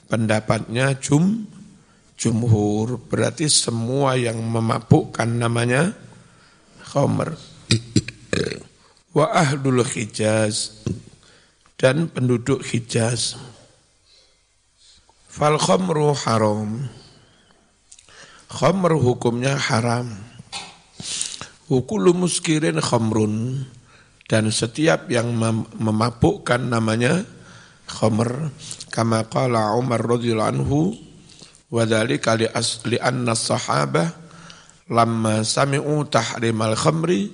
Pendapatnya 0.05 0.99
jum 0.99 1.47
jumhur. 2.19 2.99
Berarti 2.99 3.49
semua 3.49 4.19
yang 4.19 4.37
memabukkan 4.37 5.25
namanya 5.25 5.95
khomer 6.85 7.33
wa 9.15 9.25
ahlul 9.31 9.81
hijaz. 9.81 10.83
Dan 11.75 12.07
penduduk 12.07 12.63
hijaz. 12.63 13.35
Fal 15.27 15.59
khomru 15.59 16.15
haram 16.15 16.87
khomer 18.51 18.97
hukumnya 18.97 19.57
haram 19.57 20.09
hukulu 21.69 22.13
muskirin 22.13 22.81
khomrun 22.81 23.65
dan 24.25 24.49
setiap 24.49 25.09
yang 25.09 25.33
memabukkan 25.77 26.61
namanya 26.61 27.25
khomer 27.85 28.49
kama 28.89 29.25
qala 29.29 29.77
Umar 29.77 30.01
radhiyallahu 30.01 30.51
anhu 30.57 30.81
Wadali 31.75 32.21
kali 32.21 32.45
asli 32.45 33.01
anna 33.01 33.33
sahabah 33.33 34.05
lamma 34.85 35.41
sami'u 35.41 36.05
tahrimal 36.05 36.77
khamri 36.77 37.33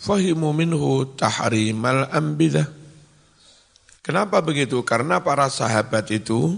fahimu 0.00 0.56
minhu 0.56 1.04
tahrimal 1.12 2.08
ambidah. 2.08 2.64
Kenapa 4.00 4.40
begitu? 4.40 4.80
Karena 4.80 5.20
para 5.20 5.52
sahabat 5.52 6.08
itu 6.08 6.56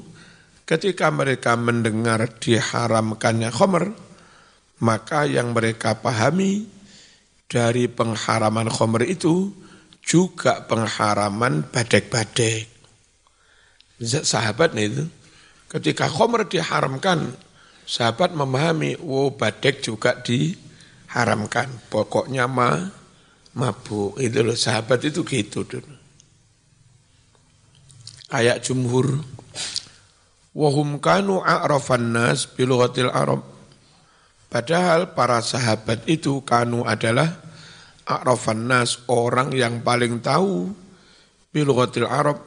ketika 0.64 1.10
mereka 1.12 1.54
mendengar 1.58 2.26
diharamkannya 2.38 3.50
khamr, 3.50 3.94
maka 4.82 5.28
yang 5.28 5.54
mereka 5.54 5.98
pahami 5.98 6.66
dari 7.46 7.86
pengharaman 7.86 8.66
khamr 8.66 9.06
itu 9.06 9.52
juga 10.02 10.66
pengharaman 10.66 11.68
badek-badek. 11.70 12.66
Sahabat 14.02 14.74
itu 14.74 15.06
Ketika 15.72 16.04
khomer 16.04 16.44
diharamkan, 16.52 17.32
sahabat 17.88 18.36
memahami, 18.36 19.00
wow 19.00 19.32
badek 19.32 19.80
juga 19.80 20.20
diharamkan. 20.20 21.88
Pokoknya 21.88 22.44
ma, 22.44 22.76
mabuk. 23.56 24.20
Itu 24.20 24.44
loh, 24.44 24.52
sahabat 24.52 25.00
itu 25.08 25.24
gitu 25.24 25.64
dulu. 25.64 26.04
kayak 28.32 28.64
jumhur 28.64 29.20
wahum 30.52 31.00
kanu 31.00 31.40
a'rafan 31.40 32.12
nas 32.12 32.48
arab. 33.12 33.44
Padahal 34.52 35.16
para 35.16 35.40
sahabat 35.40 36.04
itu 36.04 36.44
kanu 36.44 36.84
adalah 36.84 37.28
a'rafan 38.04 38.68
nas 38.68 39.00
orang 39.08 39.52
yang 39.56 39.80
paling 39.80 40.20
tahu 40.20 40.72
bilughatil 41.52 42.08
arab 42.08 42.40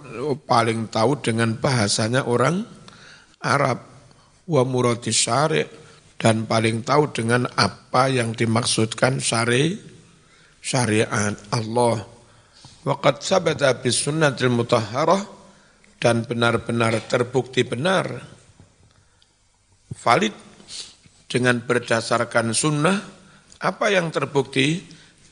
paling 0.50 0.90
tahu 0.90 1.22
dengan 1.22 1.54
bahasanya 1.56 2.26
orang 2.26 2.66
Arab. 3.46 3.80
Wa 4.46 4.62
murati 4.62 5.10
syari' 5.10 5.66
dan 6.18 6.46
paling 6.46 6.86
tahu 6.86 7.10
dengan 7.14 7.50
apa 7.58 8.10
yang 8.10 8.34
dimaksudkan 8.34 9.22
syari 9.22 9.78
syariat 10.62 11.34
Allah. 11.54 12.06
Waqad 12.86 13.26
sabata 13.26 13.74
bis 13.82 14.06
sunnatil 14.06 14.54
mutahharah 14.54 15.35
dan 16.00 16.28
benar-benar 16.28 17.00
terbukti 17.08 17.64
benar 17.64 18.22
valid 19.96 20.34
dengan 21.26 21.60
berdasarkan 21.64 22.54
sunnah 22.54 23.16
apa 23.66 23.90
yang 23.90 24.12
terbukti? 24.12 24.84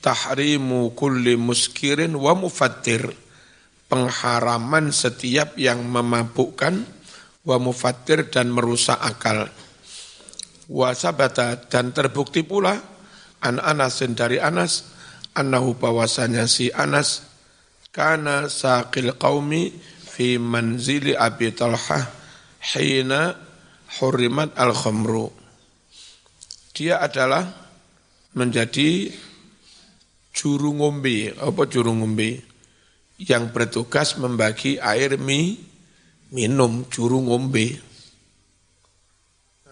Tahrimu 0.03 0.91
kulli 0.99 1.39
muskirin 1.39 2.17
wa 2.17 2.35
mufattir. 2.35 3.07
Pengharaman 3.87 4.89
setiap 4.89 5.55
yang 5.55 5.85
memabukkan 5.85 6.81
wa 7.45 7.57
mufattir 7.61 8.27
dan 8.33 8.49
merusak 8.49 8.97
akal. 8.99 9.47
Wa 10.65 10.97
sabata 10.97 11.69
dan 11.69 11.93
terbukti 11.93 12.41
pula 12.41 12.73
an 13.43 13.61
Anasin 13.61 14.17
dari 14.17 14.41
Anas 14.41 14.91
annahu 15.37 15.77
bahwasanya 15.77 16.49
si 16.49 16.73
Anas 16.73 17.27
kana 17.93 18.49
saqil 18.49 19.13
qaumi 19.19 19.77
fi 20.13 20.37
manzili 20.37 21.17
Abi 21.17 21.49
Talha 21.57 22.05
hina 22.61 23.33
hurimat 23.97 24.53
al-khamru. 24.53 25.33
Dia 26.77 27.01
adalah 27.01 27.49
menjadi 28.37 29.09
juru 30.29 30.77
ngombe, 30.77 31.33
apa 31.33 31.65
juru 31.65 31.97
ngombe? 31.97 32.45
Yang 33.17 33.43
bertugas 33.53 34.17
membagi 34.21 34.77
air 34.77 35.17
mi, 35.17 35.57
minum, 36.29 36.85
juru 36.93 37.21
ngombe. 37.25 37.77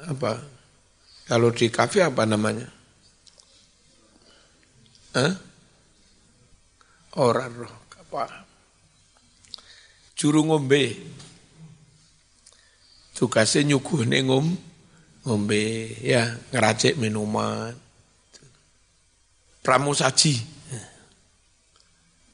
Apa? 0.10 0.41
Kalau 1.30 1.54
di 1.54 1.69
kafe 1.69 2.01
apa 2.01 2.25
namanya? 2.25 2.65
Hah? 5.13 5.34
Orang 7.17 7.54
roh, 7.65 7.75
apa? 7.97 8.51
Juru 10.21 10.45
ngombe. 10.45 10.93
Tugasnya 13.17 13.73
nyuguhne 13.73 14.21
ngom, 14.21 14.53
ngombe, 15.25 15.97
ya 16.05 16.38
ngeracik 16.53 16.93
minuman. 17.01 17.73
Pramu 19.65 19.97
saji, 19.97 20.38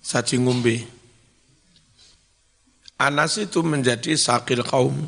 saji 0.03 0.35
ngombe. 0.43 0.83
Anas 2.99 3.39
itu 3.39 3.63
menjadi 3.63 4.19
sakil 4.19 4.67
kaum 4.67 5.07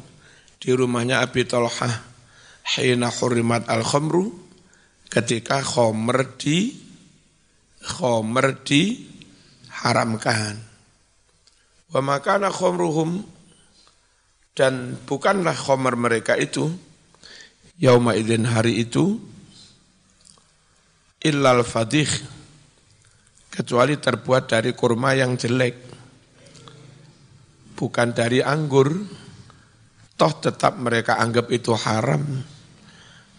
di 0.64 0.72
rumahnya 0.72 1.20
Abi 1.20 1.44
Talha. 1.44 2.08
Hina 2.70 3.10
hurimat 3.10 3.66
al-khamru 3.66 4.30
ketika 5.10 5.66
khomer 5.66 6.38
di 6.38 6.78
khomer 7.82 8.62
di 8.62 9.10
haramkan. 9.74 10.69
Wa 11.90 12.02
makana 12.06 12.54
khomruhum 12.54 13.26
dan 14.54 14.94
bukanlah 15.10 15.58
khomer 15.58 15.98
mereka 15.98 16.38
itu 16.38 16.70
yauma 17.82 18.14
idzin 18.14 18.46
hari 18.46 18.86
itu 18.86 19.18
illal 21.26 21.66
fadih 21.66 22.08
kecuali 23.50 23.98
terbuat 23.98 24.54
dari 24.54 24.72
kurma 24.78 25.18
yang 25.18 25.34
jelek 25.34 25.90
bukan 27.80 28.12
dari 28.12 28.44
anggur 28.44 28.92
toh 30.20 30.34
tetap 30.36 30.76
mereka 30.76 31.16
anggap 31.16 31.48
itu 31.48 31.72
haram. 31.80 32.22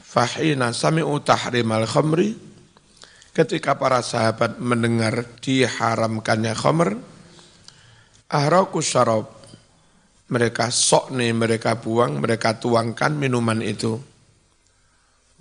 Fahina 0.00 0.72
sami'u 0.72 1.20
tahrimal 1.22 1.84
khamri 1.84 2.34
ketika 3.36 3.76
para 3.78 4.02
sahabat 4.02 4.58
mendengar 4.58 5.22
diharamkannya 5.38 6.56
khamr 6.56 6.98
ahraku 8.30 8.78
syarab. 8.78 9.26
Mereka 10.30 10.70
sok 10.70 11.10
nih, 11.10 11.34
mereka 11.34 11.74
buang, 11.74 12.22
mereka 12.22 12.54
tuangkan 12.54 13.18
minuman 13.18 13.58
itu. 13.66 13.98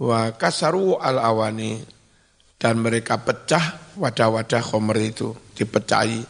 Wa 0.02 0.34
kasaru 0.34 0.97
al 0.97 1.21
awani 1.21 1.78
dan 2.58 2.82
mereka 2.82 3.21
pecah 3.21 3.93
wadah-wadah 3.93 4.65
khomer 4.65 4.97
itu, 4.97 5.38
dipecahi. 5.54 6.25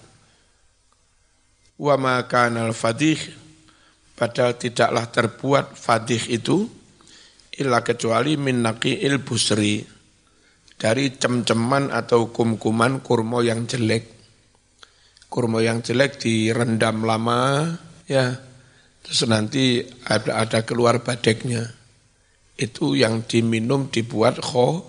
Wa 1.79 1.95
maka 1.95 2.51
al 2.51 2.75
fadih 2.75 3.15
padahal 4.19 4.59
tidaklah 4.59 5.07
terbuat 5.07 5.79
fadih 5.79 6.19
itu 6.27 6.67
illa 7.55 7.79
kecuali 7.79 8.35
min 8.35 8.67
il 8.83 9.15
busri 9.23 9.79
dari 10.75 11.15
cem-ceman 11.15 11.95
atau 11.95 12.27
kum-kuman 12.27 12.99
kurma 12.99 13.39
yang 13.39 13.63
jelek 13.63 14.18
kurma 15.29 15.61
yang 15.61 15.85
jelek 15.85 16.17
direndam 16.19 17.05
lama 17.05 17.69
ya. 18.09 18.35
Terus 19.05 19.25
nanti 19.29 19.85
ada 20.09 20.43
ada 20.43 20.59
keluar 20.65 21.05
badeknya. 21.05 21.63
Itu 22.59 22.97
yang 22.97 23.23
diminum 23.23 23.87
dibuat 23.87 24.41
kho 24.43 24.83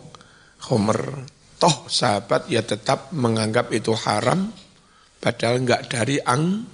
khomer. 0.66 1.28
Toh 1.60 1.86
sahabat 1.86 2.48
ya 2.48 2.64
tetap 2.64 3.12
menganggap 3.12 3.70
itu 3.70 3.92
haram 3.92 4.48
padahal 5.20 5.60
enggak 5.60 5.92
dari 5.92 6.16
ang 6.24 6.64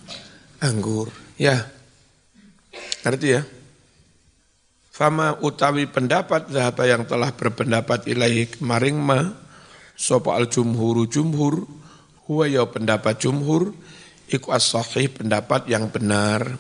anggur. 0.63 1.11
Ya. 1.37 1.59
Ngerti 3.03 3.29
ya? 3.29 3.43
Fama 4.97 5.37
utawi 5.45 5.85
pendapat 5.85 6.49
zahaba 6.49 6.89
yang 6.89 7.05
telah 7.05 7.29
berpendapat 7.37 8.09
ilahi 8.09 8.49
maring 8.65 8.97
ma 8.97 9.29
sopa 9.93 10.33
al 10.41 10.49
jumhuru 10.49 11.05
jumhur 11.05 11.69
Huwa 12.27 12.51
ya 12.51 12.67
pendapat 12.67 13.23
jumhur 13.23 13.71
iku 14.27 14.51
as-sahih 14.51 15.07
pendapat 15.15 15.71
yang 15.71 15.87
benar. 15.95 16.59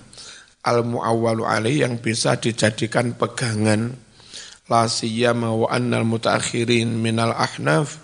Al 0.62 0.86
muawwalu 0.86 1.42
alaih 1.46 1.82
yang 1.86 1.98
bisa 1.98 2.38
dijadikan 2.38 3.18
pegangan. 3.18 3.94
La 4.70 4.86
siyama 4.86 5.54
wa 5.54 5.66
annal 5.70 6.06
mutaakhirin 6.06 6.90
minal 7.02 7.34
ahnaf. 7.34 7.98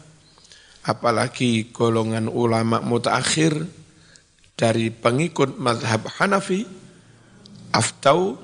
Apalagi 0.82 1.70
golongan 1.70 2.26
ulama 2.26 2.82
mutaakhir 2.82 3.54
dari 4.58 4.90
pengikut 4.90 5.54
mazhab 5.58 6.06
Hanafi 6.18 6.66
aftau 7.70 8.34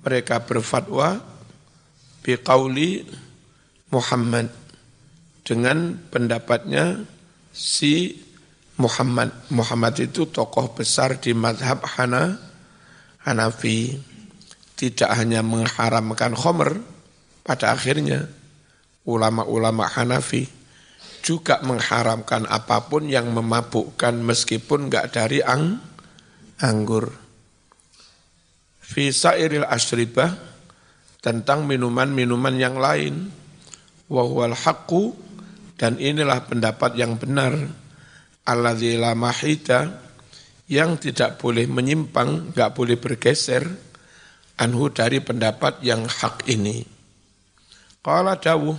mereka 0.00 0.40
berfatwa 0.40 1.20
biqauli 2.24 3.04
Muhammad. 3.92 4.48
Dengan 5.44 5.96
pendapatnya 6.12 7.04
si 7.58 8.14
Muhammad. 8.78 9.34
Muhammad 9.50 9.98
itu 9.98 10.30
tokoh 10.30 10.70
besar 10.78 11.18
di 11.18 11.34
madhab 11.34 11.82
Hana, 11.82 12.38
Hanafi. 13.26 13.98
Tidak 14.78 15.10
hanya 15.10 15.42
mengharamkan 15.42 16.38
khomer, 16.38 16.78
pada 17.42 17.74
akhirnya 17.74 18.30
ulama-ulama 19.02 19.90
Hanafi 19.90 20.46
juga 21.18 21.58
mengharamkan 21.66 22.46
apa 22.46 22.86
pun 22.86 23.10
yang 23.10 23.34
memabukkan 23.34 24.22
meskipun 24.22 24.86
enggak 24.86 25.10
dari 25.10 25.42
ang, 25.42 25.82
anggur. 26.62 27.10
Fi 28.78 29.10
sairil 29.10 29.66
asribah 29.66 30.30
tentang 31.18 31.66
minuman-minuman 31.66 32.54
yang 32.54 32.78
lain. 32.78 33.34
Wahwal 34.08 34.54
haqqu 34.54 35.27
dan 35.78 35.96
inilah 35.96 36.44
pendapat 36.44 36.98
yang 36.98 37.16
benar. 37.16 37.54
Alladzi 38.48 38.98
la 38.98 39.14
mahita 39.14 39.88
yang 40.68 40.98
tidak 40.98 41.38
boleh 41.40 41.64
menyimpang, 41.70 42.52
nggak 42.52 42.74
boleh 42.74 42.96
bergeser 42.98 43.64
anhu 44.58 44.90
dari 44.90 45.22
pendapat 45.22 45.80
yang 45.86 46.04
hak 46.04 46.50
ini. 46.50 46.82
Qala 48.02 48.36
dawuh 48.36 48.76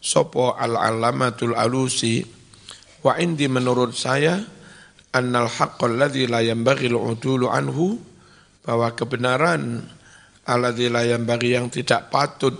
sopo 0.00 0.56
al-alamatul 0.56 1.52
alusi 1.52 2.24
wa 3.04 3.18
indi 3.20 3.46
menurut 3.46 3.92
saya 3.92 4.40
annal 5.12 5.50
haqqal 5.50 6.00
ladzi 6.00 6.24
la 6.24 6.40
yanbaghi 6.40 6.88
al-udulu 6.88 7.52
anhu 7.52 8.00
bahwa 8.64 8.94
kebenaran 8.96 9.84
alladzi 10.48 10.86
la 10.88 11.04
yanbaghi 11.04 11.56
yang 11.58 11.68
tidak 11.68 12.08
patut 12.08 12.56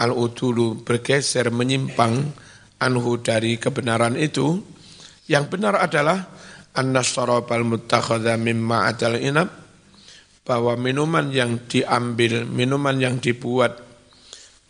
al-udulu 0.00 0.82
bergeser 0.82 1.52
menyimpang 1.54 2.34
anhu 2.80 3.20
dari 3.20 3.56
kebenaran 3.56 4.16
itu 4.16 4.60
yang 5.26 5.48
benar 5.50 5.80
adalah 5.80 6.28
anna 6.76 7.00
syarabal 7.00 7.64
muttakhadha 7.64 8.36
mimma 8.36 8.92
adal 8.92 9.16
inab 9.16 9.48
bahwa 10.46 10.78
minuman 10.78 11.26
yang 11.34 11.66
diambil, 11.66 12.46
minuman 12.46 12.94
yang 13.02 13.18
dibuat 13.18 13.82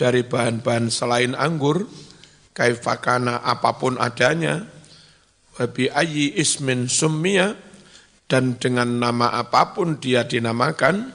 dari 0.00 0.24
bahan-bahan 0.24 0.88
selain 0.88 1.36
anggur, 1.36 1.84
kaifakana 2.56 3.44
apa 3.44 3.76
pun 3.76 4.00
adanya, 4.00 4.64
wabi 5.60 5.92
ayi 5.92 6.32
ismin 6.40 6.88
summiya, 6.88 7.52
dan 8.24 8.56
dengan 8.56 8.88
nama 8.96 9.36
apa 9.36 9.76
pun 9.76 10.00
dia 10.00 10.24
dinamakan, 10.24 11.12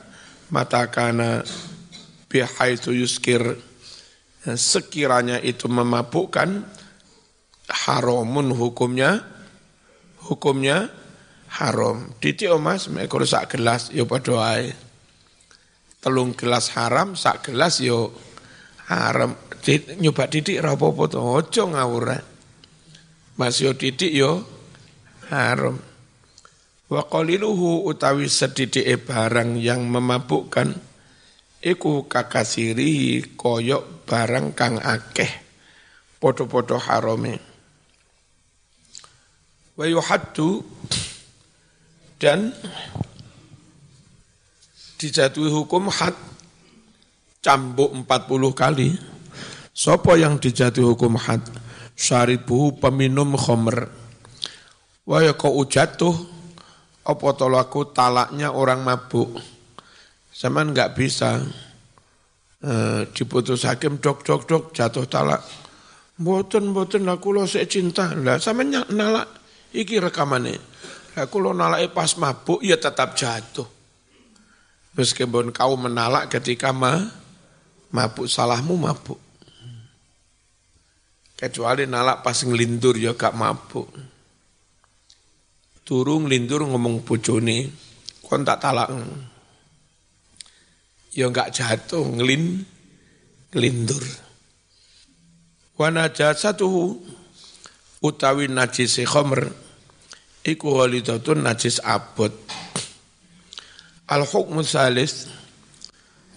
matakana 0.54 1.42
bihaitu 2.30 2.94
yuskir, 2.94 3.58
sekiranya 4.46 5.42
itu 5.42 5.66
memabukkan, 5.66 6.62
haramun 7.72 8.52
hukumnya, 8.52 9.24
hukumnya 10.28 10.92
haram. 11.52 12.12
Didik 12.20 12.52
oh 12.52 12.62
mas, 12.62 12.88
kalau 12.88 13.28
sak 13.28 13.58
gelas 13.58 13.92
yo 13.92 14.08
padha 14.08 14.60
ae. 14.60 14.72
Telung 16.02 16.34
gelas 16.34 16.74
haram, 16.74 17.14
sak 17.14 17.52
gelas 17.52 17.82
yo 17.84 18.12
haram. 18.90 19.36
Nyoba 20.02 20.26
didik 20.26 20.58
ra 20.58 20.74
apa-apa 20.74 21.04
to, 21.12 21.20
aja 21.38 21.64
ngawur. 21.70 22.18
Mas 23.38 23.62
yo 23.62 23.78
didik 23.78 24.10
yo 24.10 24.42
haram. 25.30 25.78
Wa 26.92 27.08
qaliluhu 27.08 27.88
utawi 27.88 28.28
sedithike 28.28 29.00
barang 29.00 29.56
yang 29.56 29.88
memabukkan 29.88 30.76
iku 31.62 32.10
kakasiri 32.10 33.24
koyok 33.38 34.04
barang 34.10 34.52
kang 34.58 34.76
akeh 34.82 35.30
podo-podo 36.20 36.76
harome. 36.82 37.51
Wa 39.80 39.88
yuhaddu 39.88 40.68
dan 42.20 42.52
dijatuhi 45.00 45.48
hukum 45.48 45.88
had 45.88 46.14
cambuk 47.40 47.90
40 47.96 48.52
kali. 48.52 48.90
Sopo 49.72 50.14
yang 50.20 50.38
dijatuhi 50.38 50.86
hukum 50.86 51.16
had? 51.16 51.42
Syaribu 51.96 52.78
peminum 52.78 53.34
khomer. 53.40 53.90
Waya 55.08 55.34
kau 55.34 55.64
jatuh, 55.66 56.14
apa 57.02 57.28
tolaku 57.34 57.90
talaknya 57.90 58.54
orang 58.54 58.86
mabuk. 58.86 59.34
Sama 60.30 60.62
nggak 60.62 60.94
bisa 60.94 61.42
eh, 62.62 63.02
diputus 63.10 63.66
hakim 63.66 63.98
dok 63.98 64.22
dok 64.22 64.46
dok 64.46 64.64
jatuh 64.76 65.10
talak. 65.10 65.42
Boten 66.22 66.70
boten 66.76 67.10
aku 67.10 67.34
lo 67.34 67.50
saya 67.50 67.66
cinta 67.66 68.14
lah 68.14 68.38
sama 68.38 68.62
nalak 68.68 69.41
iki 69.72 70.00
rekamannya 70.00 70.72
Aku 71.12 71.44
lo 71.44 71.52
nalak 71.52 71.92
pas 71.92 72.16
mabuk 72.16 72.64
ya 72.64 72.80
tetap 72.80 73.20
jatuh. 73.20 73.68
Meskipun 74.96 75.52
kau 75.52 75.76
menalak 75.76 76.32
ketika 76.32 76.72
ma, 76.72 76.96
mabuk, 77.92 78.32
salahmu 78.32 78.80
mabuk. 78.80 79.20
Kecuali 81.36 81.84
nalak 81.84 82.24
pas 82.24 82.38
ngelindur 82.40 82.96
ya 82.96 83.12
gak 83.12 83.36
mabuk. 83.36 83.92
Turung 85.84 86.32
lindur 86.32 86.64
ngomong 86.64 87.04
bojone, 87.04 87.68
kon 88.24 88.48
tak 88.48 88.64
talak. 88.64 88.88
Ya 91.12 91.28
gak 91.28 91.52
jatuh, 91.52 92.08
ngelin, 92.08 92.64
ngelindur. 93.52 94.04
Wana 95.76 96.08
satu 96.08 97.04
utawi 98.02 98.50
najisi 98.50 99.06
khomer, 99.06 99.54
iku 100.42 100.82
walidatun 100.82 101.46
najis 101.46 101.78
abot. 101.86 102.34
Al 104.12 104.28
hukmu 104.28 104.66
salis 104.66 105.30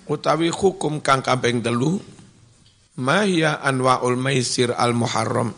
utawi 0.07 0.53
hukum 0.53 1.03
kang 1.03 1.25
kaping 1.25 1.65
telu 1.65 1.99
mahya 3.01 3.59
anwaul 3.65 4.15
maisir 4.15 4.71
al 4.77 4.95
muharram. 4.95 5.51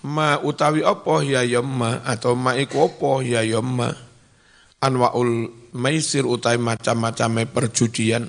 Ma 0.00 0.40
utawi 0.40 0.80
apa 0.80 1.20
ya 1.20 1.44
yamma 1.44 2.00
atau 2.08 2.32
ma 2.32 2.56
iku 2.56 2.88
apa 2.88 3.20
ya 3.20 3.44
yamma 3.44 3.92
anwaul 4.80 5.52
maisir 5.76 6.24
utawi 6.24 6.56
macam-macam 6.56 7.44
perjudian 7.52 8.24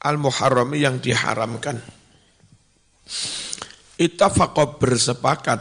al 0.00 0.16
muharram 0.16 0.72
yang 0.72 1.04
diharamkan 1.04 1.84
ittafaqo 4.02 4.82
bersepakat. 4.82 5.60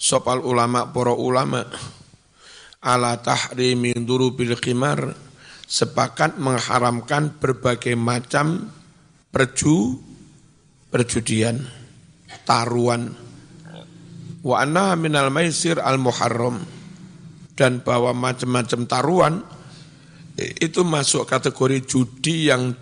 Sopal 0.00 0.40
ulama 0.40 0.88
para 0.88 1.12
ulama 1.12 1.60
ala 2.80 3.20
tahrimi 3.20 3.92
bil 4.32 4.56
khimar 4.56 5.12
sepakat 5.68 6.40
mengharamkan 6.40 7.36
berbagai 7.36 7.92
macam 8.00 8.72
perju 9.28 10.00
perjudian 10.88 11.60
taruhan. 12.48 13.12
Wa 14.40 14.64
anna 14.64 14.96
minal 14.96 15.28
maisir 15.28 15.76
al 15.76 16.00
muharram 16.00 16.64
dan 17.60 17.84
bahwa 17.84 18.16
macam-macam 18.16 18.80
taruhan 18.88 19.34
itu 20.40 20.80
masuk 20.80 21.28
kategori 21.28 21.84
judi 21.84 22.48
yang 22.48 22.80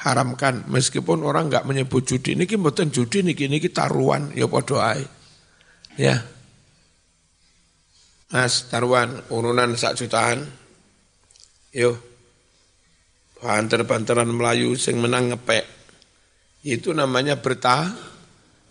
diharamkan 0.00 0.64
meskipun 0.72 1.20
orang 1.20 1.52
nggak 1.52 1.68
menyebut 1.68 2.08
judi 2.08 2.32
ini 2.32 2.48
mboten 2.56 2.88
judi 2.88 3.20
niki 3.20 3.52
niki 3.52 3.68
taruhan 3.68 4.32
ya 4.32 4.48
padha 4.48 4.96
ae 4.96 5.04
Ya. 6.00 6.24
Mas 8.32 8.72
taruhan 8.72 9.20
urunan 9.28 9.76
sak 9.76 10.00
jutaan. 10.00 10.48
Yo. 11.76 11.92
Banter-banteran 13.36 14.32
Melayu 14.32 14.80
sing 14.80 14.96
menang 14.96 15.36
ngepek. 15.36 15.68
Itu 16.64 16.96
namanya 16.96 17.36
bertah, 17.36 17.92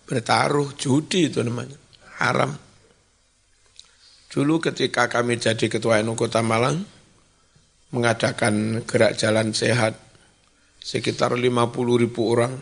bertaruh 0.09 0.73
judi 0.73 1.29
itu 1.29 1.45
namanya. 1.45 1.77
Haram. 2.17 2.49
Dulu 4.29 4.57
ketika 4.61 5.05
kami 5.05 5.37
jadi 5.37 5.69
ketua 5.69 6.01
NU 6.01 6.13
Kota 6.17 6.41
Malang, 6.41 6.85
mengadakan 7.93 8.85
gerak 8.85 9.17
jalan 9.17 9.53
sehat 9.53 10.08
sekitar 10.79 11.35
50 11.35 12.01
ribu 12.01 12.21
orang 12.31 12.53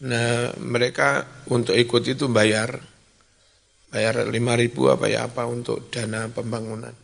Nah 0.00 0.56
mereka 0.56 1.44
untuk 1.52 1.76
ikut 1.76 2.00
itu 2.08 2.32
bayar, 2.32 2.72
bayar 3.92 4.24
lima 4.32 4.56
ribu 4.56 4.88
apa 4.88 5.12
ya 5.12 5.28
apa 5.28 5.44
untuk 5.44 5.92
dana 5.92 6.24
pembangunan. 6.32 6.96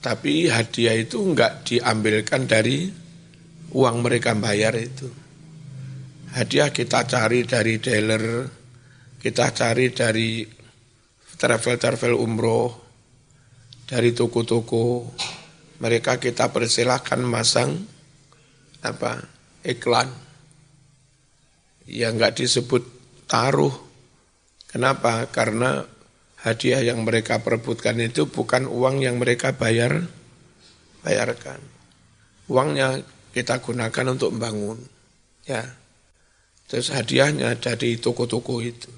Tapi 0.00 0.48
hadiah 0.48 0.96
itu 0.96 1.20
enggak 1.20 1.68
diambilkan 1.68 2.48
dari 2.48 2.88
uang 3.76 3.96
mereka 4.00 4.32
bayar 4.32 4.72
itu. 4.80 5.12
Hadiah 6.32 6.72
kita 6.72 7.04
cari 7.04 7.44
dari 7.44 7.76
dealer, 7.76 8.48
kita 9.20 9.52
cari 9.52 9.92
dari 9.92 10.48
travel-travel 11.36 12.16
umroh, 12.16 12.72
dari 13.84 14.16
toko-toko. 14.16 15.12
Mereka 15.84 16.16
kita 16.16 16.48
persilahkan 16.48 17.20
masang 17.20 17.91
apa 18.82 19.22
iklan 19.62 20.10
ya 21.86 22.10
nggak 22.10 22.38
disebut 22.38 22.82
taruh. 23.26 23.72
Kenapa? 24.68 25.28
Karena 25.28 25.84
hadiah 26.40 26.80
yang 26.80 27.04
mereka 27.04 27.44
perebutkan 27.44 28.00
itu 28.00 28.24
bukan 28.24 28.64
uang 28.64 29.04
yang 29.04 29.20
mereka 29.20 29.52
bayar, 29.52 30.08
bayarkan. 31.04 31.60
Uangnya 32.48 33.04
kita 33.36 33.60
gunakan 33.60 34.16
untuk 34.16 34.32
membangun. 34.32 34.80
Ya. 35.44 35.64
Terus 36.68 36.88
hadiahnya 36.88 37.60
dari 37.60 38.00
toko-toko 38.00 38.64
itu. 38.64 38.88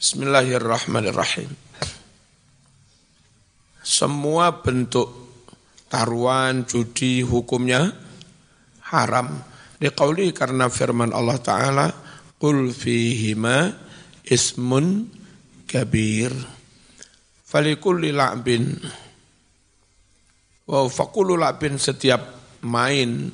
Bismillahirrahmanirrahim. 0.00 1.52
Semua 3.84 4.64
bentuk 4.64 5.23
taruhan, 5.94 6.66
judi, 6.66 7.22
hukumnya 7.22 7.94
haram 8.90 9.54
Liqauli 9.84 10.32
karena 10.32 10.72
firman 10.72 11.12
Allah 11.12 11.38
Ta'ala, 11.42 11.86
Qul 12.40 12.72
fihima 12.72 13.68
ismun 14.24 15.12
kabir. 15.68 16.32
Falikulli 17.44 18.08
la'bin. 18.08 18.64
Wa 20.64 20.88
fakulu 20.88 21.36
la'bin 21.36 21.76
setiap 21.76 22.20
main 22.64 23.28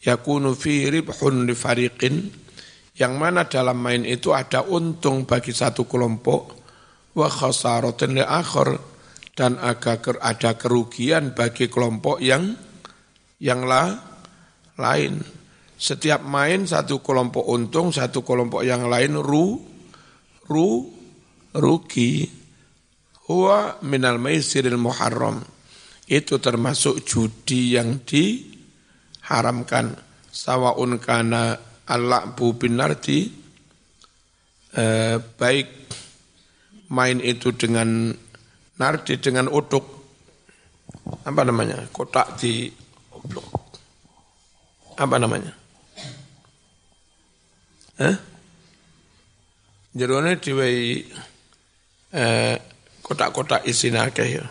yakunu 0.00 0.56
fi 0.56 0.88
ribhun 0.88 1.44
li 1.44 1.52
fariqin 1.52 2.32
yang 2.96 3.20
mana 3.20 3.44
dalam 3.44 3.76
main 3.76 4.08
itu 4.08 4.32
ada 4.32 4.64
untung 4.64 5.28
bagi 5.28 5.52
satu 5.52 5.84
kelompok 5.84 6.42
wa 7.12 7.28
khasaratin 7.28 8.16
li 8.16 8.24
akhar 8.24 8.95
dan 9.36 9.60
agak 9.60 10.16
ada 10.16 10.56
kerugian 10.56 11.36
bagi 11.36 11.68
kelompok 11.68 12.24
yang 12.24 12.56
yang 13.36 13.68
la, 13.68 13.92
lain 14.80 15.20
setiap 15.76 16.24
main 16.24 16.64
satu 16.64 17.04
kelompok 17.04 17.44
untung, 17.44 17.92
satu 17.92 18.24
kelompok 18.24 18.64
yang 18.64 18.88
lain 18.88 19.20
ru, 19.20 19.60
ru, 20.48 20.68
rugi. 21.52 22.24
huwa 23.28 23.76
minal 23.84 24.16
maisiril 24.16 24.80
muharram. 24.80 25.44
Itu 26.06 26.40
termasuk 26.40 27.04
judi 27.04 27.76
yang 27.76 28.00
diharamkan. 28.06 29.98
Sawaun 30.32 30.96
kana 31.02 31.58
al-la'bu 31.90 32.54
binardi, 32.56 33.26
eh, 34.78 35.16
baik 35.18 35.68
main 36.94 37.18
itu 37.18 37.50
dengan 37.52 38.14
nardi, 38.76 39.20
dengan 39.20 39.48
utuk, 39.48 39.84
apa 41.24 41.42
namanya, 41.44 41.88
kotak 41.92 42.36
di 42.40 42.68
oblok. 43.12 43.46
Apa 44.96 45.16
namanya? 45.20 45.52
Eh? 47.96 48.16
Jerone 49.96 50.36
diwehi 50.36 51.08
eh, 52.12 52.56
kotak-kotak 53.00 53.64
isine 53.64 54.00
akeh 54.04 54.28
ya. 54.28 54.44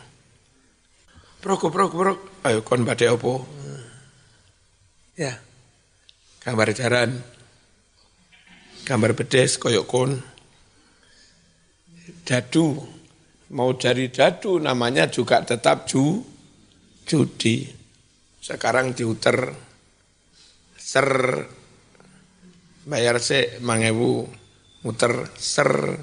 Prok 1.46 1.70
prok 1.70 1.94
prok, 1.94 2.20
ayo 2.50 2.66
kon 2.66 2.82
badhe 2.82 3.06
opo? 3.14 3.46
Ya. 5.14 5.38
Gambar 6.42 6.74
jaran. 6.74 7.22
Gambar 8.86 9.14
bedes 9.14 9.58
koyok 9.62 9.86
kon. 9.86 10.12
Dadu. 12.26 12.95
Mau 13.54 13.78
cari 13.78 14.10
dadu 14.10 14.58
namanya 14.58 15.06
juga 15.06 15.46
tetap 15.46 15.86
ju 15.86 16.24
judi. 17.06 17.70
Sekarang 18.42 18.98
diuter 18.98 19.54
ser 20.74 21.10
bayar 22.86 23.22
se 23.22 23.62
mangewu 23.62 24.26
muter 24.86 25.30
ser 25.38 25.98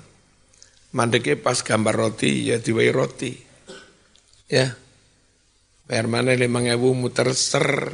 mandeke 0.95 1.39
pas 1.39 1.59
gambar 1.63 1.95
roti 1.95 2.53
ya 2.53 2.63
diwai 2.63 2.91
roti. 2.95 3.33
Ya. 4.47 4.77
Bayar 5.89 6.07
mana 6.07 6.33
lima 6.39 6.63
ewu 6.63 6.95
muter 6.95 7.35
ser. 7.35 7.91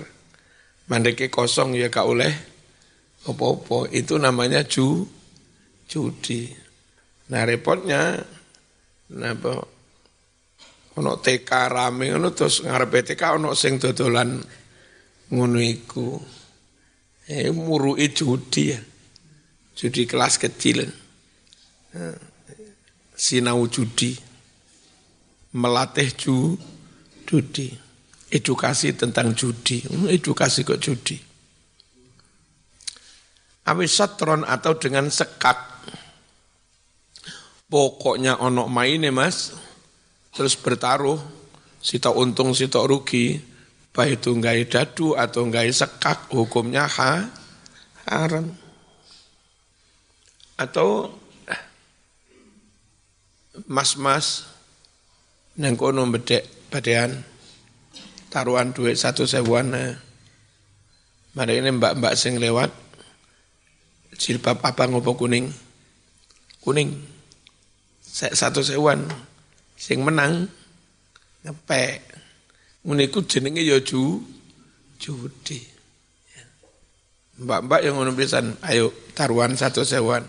Mandeke 0.89 1.29
kosong 1.29 1.77
ya 1.77 1.93
kak 1.93 2.05
oleh 2.09 2.33
opo-opo. 3.29 3.85
Itu 3.89 4.17
namanya 4.17 4.65
ju, 4.65 5.05
judi. 5.85 6.49
Nah 7.29 7.45
repotnya, 7.45 8.25
napa 9.17 9.53
ono 10.99 11.13
TK 11.23 11.51
rame 11.71 12.13
ono 12.13 12.35
terus 12.35 12.61
ngarepe 12.61 13.15
TK 13.15 13.23
ono 13.41 13.55
sing 13.57 13.81
dodolan 13.81 14.37
ngono 15.33 15.59
iku. 15.61 16.19
Eh 17.29 17.53
murui 17.53 18.09
judi 18.13 18.73
ya. 18.73 18.81
Judi 19.77 20.09
kelas 20.09 20.41
kecil. 20.41 20.89
Nah 21.93 22.39
sinau 23.19 23.67
judi, 23.67 24.15
melatih 25.59 26.15
ju, 26.15 26.55
judi, 27.27 27.75
edukasi 28.31 28.95
tentang 28.95 29.35
judi, 29.35 29.83
hmm, 29.83 30.07
edukasi 30.07 30.63
kok 30.63 30.79
judi. 30.79 31.19
Awis 33.67 33.93
satron 33.93 34.47
atau 34.47 34.79
dengan 34.79 35.11
sekat. 35.11 35.78
Pokoknya 37.69 38.41
onok 38.41 38.69
main 38.73 39.05
mas, 39.13 39.53
terus 40.33 40.57
bertaruh, 40.57 41.21
sita 41.85 42.09
untung 42.09 42.57
sita 42.57 42.81
rugi, 42.81 43.45
baik 43.93 44.25
itu 44.25 44.33
nggak 44.33 44.73
dadu 44.73 45.13
atau 45.13 45.45
nggak 45.45 45.69
sekat, 45.69 46.33
hukumnya 46.33 46.89
ha, 46.89 47.29
haram. 48.09 48.49
Atau 50.57 51.13
mas-mas 53.69 54.49
neng 55.61 55.77
kono 55.77 56.09
bedek 56.09 56.73
badean. 56.73 57.21
Taruhan 58.33 58.73
duit 58.73 58.97
satu 58.97 59.29
sewuan 59.29 59.73
nah. 59.73 59.93
Mari 61.37 61.61
ini 61.61 61.73
mbak-mbak 61.73 62.17
sing 62.17 62.41
lewat. 62.41 62.73
Jilbab 64.19 64.61
apa 64.65 64.85
ngopo 64.89 65.15
kuning? 65.15 65.49
Kuning 66.61 67.18
satu 68.13 68.65
sewuan 68.65 69.05
sing 69.77 70.01
menang 70.03 70.49
ngepek 71.45 72.03
uniku 72.89 73.23
jenenge 73.29 73.63
ya 73.63 73.79
ju 73.85 74.25
judi 74.99 75.61
mbak-mbak 77.39 77.87
yang 77.87 77.95
ngono 77.95 78.17
pisan 78.19 78.59
ayo 78.67 78.91
taruhan 79.15 79.55
satu 79.55 79.87
sewuan 79.87 80.27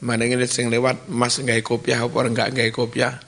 Mana 0.00 0.24
ini 0.24 0.48
sing 0.48 0.72
lewat 0.72 1.12
mas 1.12 1.36
nggak 1.36 1.60
kopiah 1.60 2.00
apa 2.00 2.24
enggak 2.24 2.48
nggak 2.56 2.72
kopiah. 2.72 3.20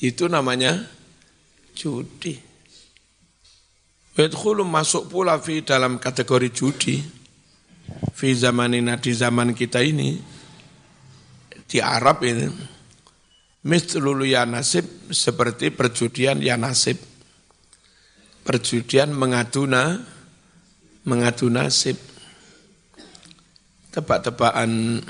Itu 0.00 0.32
namanya 0.32 0.88
judi. 1.76 2.40
Yadkhulu 4.16 4.64
masuk 4.64 5.12
pula 5.12 5.36
fi 5.36 5.60
dalam 5.60 6.00
kategori 6.00 6.48
judi. 6.48 7.04
Fi 8.16 8.32
zamanina 8.32 8.96
di 8.96 9.12
zaman 9.12 9.52
kita 9.52 9.84
ini 9.84 10.16
di 11.72 11.80
Arab 11.80 12.20
ini 12.20 12.52
mislul 13.64 14.28
ya 14.28 14.44
nasib 14.44 14.84
seperti 15.08 15.72
perjudian 15.72 16.44
ya 16.44 16.60
nasib. 16.60 17.00
Perjudian 18.44 19.14
mengaduna 19.16 20.04
mengadu 21.08 21.48
nasib 21.48 21.96
tebak-tebakan 23.96 25.00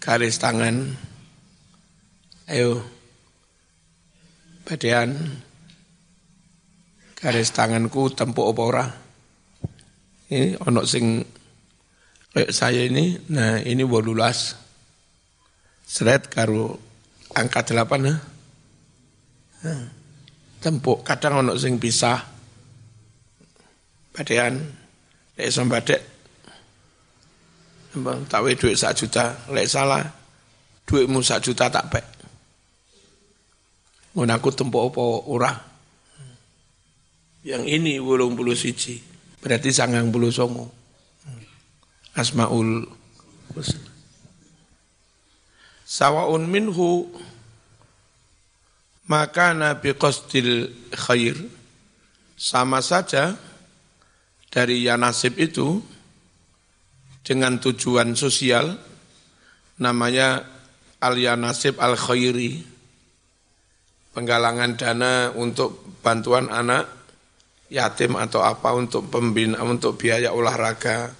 garis 0.00 0.40
tangan. 0.40 0.96
Ayo, 2.48 2.80
badean 4.64 5.12
garis 7.20 7.52
tanganku 7.52 8.08
tempuk 8.16 8.48
apa 8.48 8.62
ora? 8.64 8.86
Ini 10.32 10.56
ono 10.64 10.88
sing 10.88 11.20
kayak 12.32 12.54
saya 12.54 12.88
ini, 12.88 13.20
nah 13.28 13.60
ini 13.60 13.84
bolulas. 13.84 14.61
Seret 15.92 16.32
karo 16.32 16.80
angka 17.36 17.68
delapan, 17.68 18.16
nah, 19.60 19.84
tempuk. 20.56 21.04
Kadang 21.04 21.44
ono 21.44 21.52
sing 21.60 21.76
pisah. 21.76 22.16
Badean, 24.16 24.56
lek 25.36 25.52
badek 25.68 26.00
tahu 28.32 28.56
duit 28.56 28.76
sak 28.76 28.96
juta, 28.96 29.36
lek 29.52 29.68
salah 29.68 30.00
duitmu 30.88 31.20
sak 31.20 31.44
juta 31.44 31.68
tak 31.68 31.92
baik. 31.92 32.06
Mun 34.16 34.32
aku 34.32 34.48
tempo 34.52 34.88
apa 34.88 35.04
ora? 35.28 35.52
Yang 37.44 37.64
ini 37.68 38.00
wolong 38.00 38.32
puluh 38.32 38.56
siji, 38.56 38.96
berarti 39.44 39.68
sangang 39.68 40.08
puluh 40.08 40.32
songo. 40.32 40.72
Asmaul 42.16 42.80
husna. 43.52 43.91
Sawaun 45.92 46.48
minhu 46.48 47.04
maka 49.04 49.52
nabi 49.52 49.92
qasdil 49.92 50.72
khair 50.88 51.36
sama 52.32 52.80
saja 52.80 53.36
dari 54.48 54.88
ya 54.88 54.96
nasib 54.96 55.36
itu 55.36 55.84
dengan 57.20 57.60
tujuan 57.60 58.16
sosial 58.16 58.72
namanya 59.76 60.48
al 61.04 61.20
nasib 61.36 61.76
al-khairi 61.76 62.64
penggalangan 64.16 64.80
dana 64.80 65.28
untuk 65.36 66.00
bantuan 66.00 66.48
anak 66.48 66.88
yatim 67.68 68.16
atau 68.16 68.40
apa 68.40 68.72
untuk 68.72 69.12
pembina 69.12 69.60
untuk 69.64 70.00
biaya 70.00 70.32
olahraga. 70.32 71.12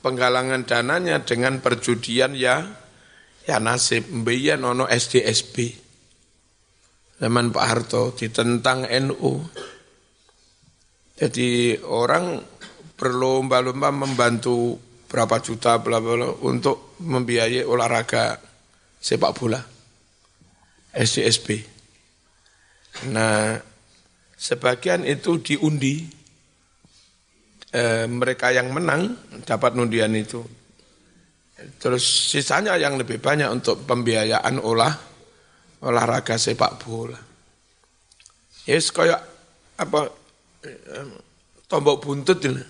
Penggalangan 0.00 0.64
dananya 0.64 1.22
dengan 1.22 1.60
perjudian 1.60 2.32
ya 2.32 2.79
ya 3.44 3.62
nasib 3.62 4.08
mbiyen 4.10 4.60
ono 4.64 4.84
SDSB 4.88 5.56
zaman 7.20 7.52
Pak 7.52 7.66
Harto 7.66 8.12
ditentang 8.16 8.88
NU 8.88 9.32
jadi 11.20 11.76
orang 11.84 12.40
berlomba-lomba 12.96 13.92
membantu 13.92 14.80
berapa 15.08 15.36
juta 15.44 15.76
bla 15.80 16.00
bla 16.00 16.32
untuk 16.44 16.96
membiayai 17.02 17.64
olahraga 17.66 18.40
sepak 19.00 19.32
bola 19.36 19.60
SCSB. 20.92 21.48
Nah, 23.10 23.56
sebagian 24.34 25.06
itu 25.06 25.38
diundi 25.40 26.04
e, 27.72 27.82
mereka 28.10 28.50
yang 28.50 28.70
menang 28.74 29.14
dapat 29.46 29.74
undian 29.78 30.12
itu. 30.14 30.42
Terus 31.80 32.04
sisanya 32.32 32.76
yang 32.80 32.96
lebih 32.96 33.20
banyak 33.20 33.48
untuk 33.52 33.84
pembiayaan 33.84 34.56
olah 34.60 34.94
olahraga 35.84 36.36
sepak 36.36 36.80
bola. 36.80 37.20
Yes, 38.68 38.92
kayak 38.92 39.20
apa 39.80 40.12
tombok 41.68 42.04
buntut 42.04 42.38
ini. 42.44 42.64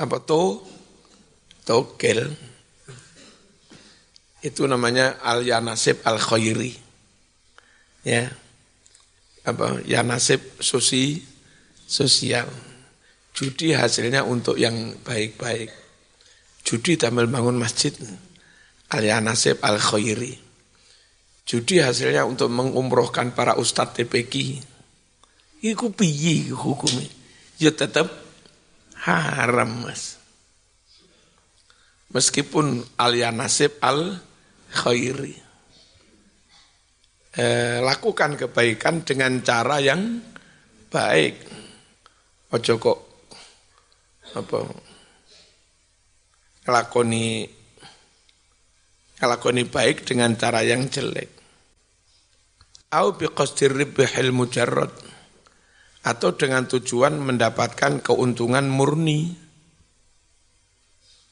Apa 0.00 0.20
tuh 0.24 0.64
togel. 1.64 2.28
Itu 4.42 4.66
namanya 4.66 5.22
al 5.22 5.44
yanasib 5.46 6.02
al 6.04 6.18
khairi. 6.18 6.72
Ya. 8.02 8.32
Apa? 9.42 9.82
Yanasib 9.86 10.62
sosi 10.62 11.22
sosial. 11.86 12.50
Judi 13.32 13.72
hasilnya 13.72 14.26
untuk 14.28 14.60
yang 14.60 14.98
baik-baik. 15.02 15.81
Judi 16.62 16.94
tamil 16.94 17.26
bangun 17.26 17.58
masjid. 17.58 17.92
Al 18.92 19.02
yanasib 19.02 19.58
al 19.62 19.78
khairi. 19.82 20.38
Judi 21.42 21.82
hasilnya 21.82 22.22
untuk 22.22 22.48
mengumrohkan 22.54 23.34
para 23.34 23.58
ustadz 23.58 23.98
TPQ. 23.98 24.62
Iku 25.62 25.90
piye 25.94 26.50
hukumnya? 26.54 27.06
Ya 27.58 27.70
tetap 27.74 28.10
haram 29.02 29.86
mas. 29.86 30.18
Meskipun 32.14 32.86
al 32.98 33.14
nasib 33.34 33.74
al 33.82 34.22
khairi. 34.70 35.34
Eh, 37.32 37.80
lakukan 37.80 38.36
kebaikan 38.36 39.08
dengan 39.08 39.40
cara 39.40 39.80
yang 39.80 40.20
baik. 40.92 41.34
Ojo 42.52 42.76
kok 42.76 42.98
apa 44.36 44.91
ngelakoni 46.62 47.50
ngelakoni 49.18 49.62
baik 49.66 50.06
dengan 50.06 50.34
cara 50.34 50.62
yang 50.62 50.86
jelek. 50.90 51.30
Au 52.92 53.14
biqasdir 53.16 53.72
ribhil 53.72 54.34
mujarrad 54.34 54.92
atau 56.02 56.34
dengan 56.34 56.66
tujuan 56.66 57.18
mendapatkan 57.22 58.02
keuntungan 58.02 58.66
murni. 58.66 59.38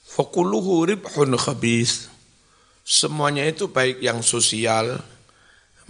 Fakuluhu 0.07 0.87
ribhun 0.87 1.35
khabis. 1.35 2.11
Semuanya 2.87 3.47
itu 3.47 3.71
baik 3.71 4.03
yang 4.03 4.25
sosial 4.25 4.99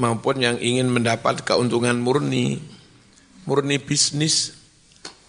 maupun 0.00 0.40
yang 0.40 0.56
ingin 0.60 0.88
mendapat 0.88 1.44
keuntungan 1.44 1.96
murni. 2.00 2.60
Murni 3.48 3.80
bisnis, 3.80 4.52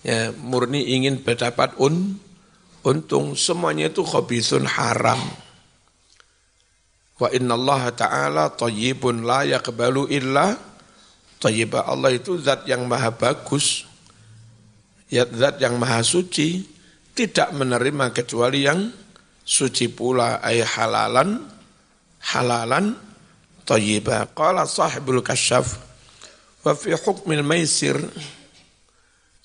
ya, 0.03 0.35
murni 0.35 0.83
ingin 0.83 1.23
mendapat 1.23 1.75
un, 1.79 2.19
untung. 2.85 3.33
Semuanya 3.37 3.89
itu 3.89 4.05
khabisun 4.05 4.65
haram. 4.65 5.19
Wa 7.21 7.29
inna 7.29 7.53
Allah 7.53 7.93
ta'ala 7.93 8.43
tayyibun 8.53 9.25
la 9.25 9.45
yakbalu 9.45 10.09
illa 10.09 10.71
Tayyibah 11.41 11.89
Allah 11.89 12.13
itu 12.13 12.37
zat 12.37 12.69
yang 12.69 12.85
maha 12.85 13.09
bagus, 13.09 13.89
ya 15.09 15.25
zat 15.25 15.57
yang 15.57 15.81
maha 15.81 16.05
suci, 16.05 16.61
tidak 17.17 17.49
menerima 17.57 18.13
kecuali 18.13 18.69
yang 18.69 18.93
suci 19.41 19.89
pula, 19.89 20.37
ay 20.37 20.61
halalan, 20.61 21.41
halalan, 22.29 22.93
tayyibah. 23.65 24.29
Qala 24.37 24.69
sahibul 24.69 25.25
kasyaf, 25.25 25.81
wa 26.61 26.77
fi 26.77 26.93
hukmil 26.93 27.41
maisir, 27.41 27.97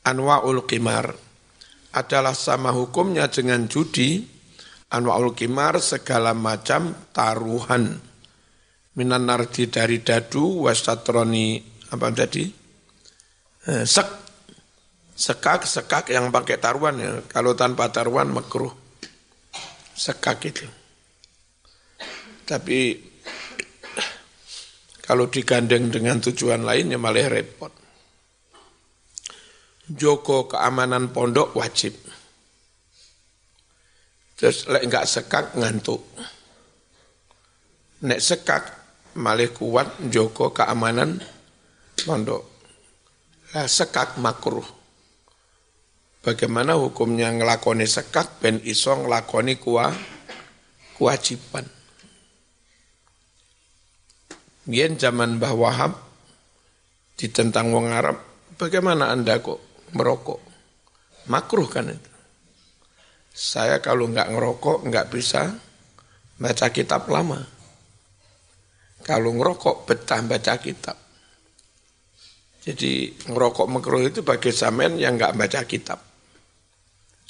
anwa'ul 0.05 0.69
qimar, 0.69 1.17
adalah 1.97 2.37
sama 2.37 2.77
hukumnya 2.77 3.33
dengan 3.33 3.65
judi, 3.65 4.21
anwa'ul 4.93 5.33
qimar 5.33 5.81
segala 5.81 6.37
macam 6.37 6.93
taruhan, 7.17 7.97
minan 9.01 9.25
nardi 9.25 9.73
dari 9.73 10.05
dadu, 10.05 10.69
wasatroni 10.69 11.65
apa 11.89 12.07
tadi? 12.13 12.45
Eh, 13.67 13.85
sek. 13.89 14.29
Sekak 15.17 15.65
sekak 15.65 16.13
yang 16.13 16.29
pakai 16.29 16.61
taruhan 16.61 17.01
ya. 17.01 17.25
Kalau 17.25 17.57
tanpa 17.57 17.89
taruhan 17.89 18.29
makruh. 18.29 18.69
Sekak 19.97 20.45
itu. 20.45 20.69
Tapi 22.45 23.01
kalau 25.01 25.25
digandeng 25.33 25.89
dengan 25.89 26.21
tujuan 26.21 26.69
lain 26.69 26.93
ya 26.93 27.01
malah 27.01 27.33
repot 27.33 27.86
Joko 29.87 30.51
keamanan 30.51 31.15
pondok 31.15 31.55
wajib 31.55 31.95
terus 34.37 34.69
lek 34.69 34.85
enggak 34.85 35.07
sekak 35.09 35.55
ngantuk 35.57 36.03
nek 38.05 38.21
sekak 38.21 38.77
malah 39.17 39.49
kuat 39.49 39.89
joko 40.13 40.53
keamanan 40.53 41.17
pondok. 42.05 42.45
Lah 43.57 43.65
sekak 43.65 44.21
makruh. 44.21 44.67
Bagaimana 46.21 46.75
hukumnya 46.77 47.31
ngelakoni 47.33 47.87
sekak 47.87 48.43
ben 48.43 48.61
iso 48.67 48.93
ngelakoni 48.93 49.57
kuah 49.57 49.95
kewajiban. 50.99 51.65
Gian 54.67 54.99
zaman 54.99 55.39
Mbah 55.39 55.55
Wahab 55.55 55.93
ditentang 57.15 57.71
wong 57.71 57.95
Arab, 57.95 58.19
bagaimana 58.59 59.15
Anda 59.15 59.39
kok 59.39 59.63
merokok? 59.95 60.41
Makruh 61.31 61.69
kan 61.71 61.91
itu. 61.91 62.11
Saya 63.37 63.85
kalau 63.85 64.09
nggak 64.09 64.33
ngerokok 64.33 64.89
nggak 64.89 65.07
bisa 65.13 65.53
baca 66.41 66.67
kitab 66.73 67.05
lama. 67.13 67.45
Kalau 69.05 69.31
ngerokok 69.37 69.87
betah 69.87 70.21
baca 70.25 70.55
kitab. 70.59 70.97
Jadi 72.67 73.15
ngerokok 73.31 73.67
makruh 73.71 74.03
itu 74.03 74.27
bagi 74.27 74.51
samen 74.51 74.99
yang 74.99 75.15
nggak 75.15 75.39
baca 75.39 75.63
kitab. 75.63 76.03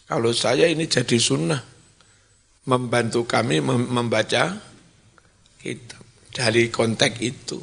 Kalau 0.06 0.32
saya 0.32 0.70
ini 0.70 0.88
jadi 0.88 1.18
sunnah 1.18 1.60
membantu 2.64 3.28
kami 3.28 3.60
membaca 3.60 4.56
kitab 5.60 6.02
dari 6.32 6.70
konteks 6.72 7.18
itu. 7.20 7.58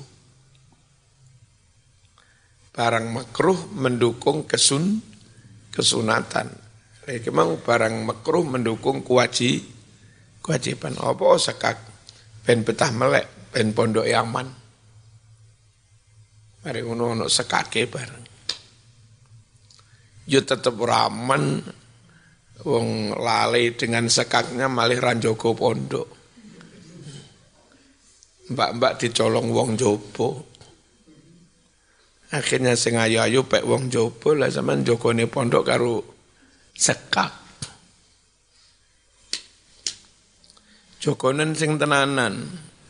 Barang 2.74 3.13
makruh 3.13 3.69
mendukung 3.78 4.49
kesun 4.49 4.97
kesunatan. 5.69 6.49
Memang 7.05 7.61
barang 7.61 8.01
makruh 8.01 8.41
mendukung 8.41 9.05
kewaji 9.05 9.61
kewajiban. 10.41 10.97
Apa 10.97 11.38
sekak 11.38 11.78
ben 12.41 12.65
betah 12.65 12.89
melek 12.89 13.53
ben 13.53 13.78
pondok 13.78 14.09
yaman. 14.09 14.49
Mari 16.65 16.80
ngono 16.82 17.13
ono 17.13 17.26
sekake 17.30 17.86
bareng. 17.86 18.26
Yo 20.26 20.41
tetep 20.41 20.74
ramen 20.80 21.59
wong 22.63 23.13
lali 23.19 23.76
dengan 23.76 24.07
sekaknya 24.07 24.71
malih 24.71 24.97
ranjogo 24.97 25.51
pondok. 25.53 26.07
Mbak-mbak 28.49 28.93
dicolong 28.97 29.51
wong 29.51 29.76
jopo. 29.76 30.53
Akhirnya 32.34 32.73
sing 32.73 32.97
ayu-ayu 32.97 33.45
pek 33.45 33.61
wong 33.61 33.93
jopo 33.93 34.34
lah 34.34 34.49
zaman 34.49 34.81
jogone 34.81 35.29
pondok 35.29 35.69
karo 35.69 36.01
sekak. 36.73 37.29
Jokonen 40.97 41.53
sing 41.53 41.77
tenanan. 41.77 42.41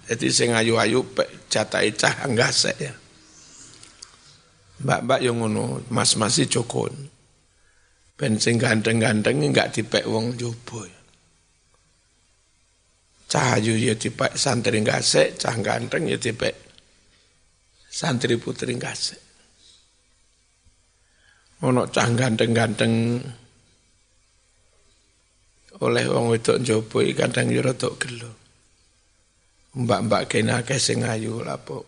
Jadi 0.07 0.27
sing 0.31 0.55
ayu-ayu 0.55 1.03
pek 1.11 1.51
jatai 1.51 1.91
cah 1.91 2.23
anggase 2.23 2.71
ya. 2.79 2.93
Mbak-mbak 4.83 5.19
yang 5.19 5.39
ngono, 5.43 5.83
mas-mas 5.91 6.39
si 6.39 6.47
jokon. 6.47 6.91
Ben 8.15 8.39
sing 8.39 8.55
ganteng-ganteng 8.55 9.43
enggak 9.43 9.75
dipek 9.75 10.07
wong 10.07 10.39
jobo. 10.39 10.87
Cahayu 13.27 13.75
ya 13.75 13.97
dipek 13.97 14.39
santri 14.39 14.79
ngasek, 14.79 15.35
cah 15.35 15.55
ganteng 15.59 16.07
ya 16.07 16.15
dipek 16.15 16.53
santri 17.89 18.37
putri 18.37 18.77
ngasek. 18.77 19.22
Ono 21.63 21.87
cah 21.87 22.11
ganteng-ganteng 22.11 23.23
oleh 25.79 26.05
wong 26.11 26.35
wedok 26.35 26.59
jobo 26.59 26.99
kadang 27.15 27.47
yo 27.51 27.63
rada 27.63 27.87
gelo. 27.95 28.31
Mbak-mbak 29.73 30.23
kene 30.29 30.53
akeh 30.59 30.77
sing 30.77 31.07
ayu 31.07 31.39
lapo 31.41 31.81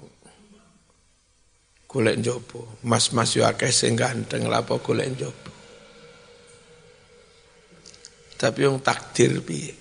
golek 1.86 2.18
njobo. 2.24 2.82
Mas-mas 2.88 3.36
yo 3.36 3.44
akeh 3.44 3.70
sing 3.70 4.00
ganteng 4.00 4.48
lapo 4.48 4.80
golek 4.80 5.12
njobo. 5.12 5.52
Tapi 8.36 8.60
yang 8.64 8.80
takdir 8.80 9.44
piye? 9.44 9.76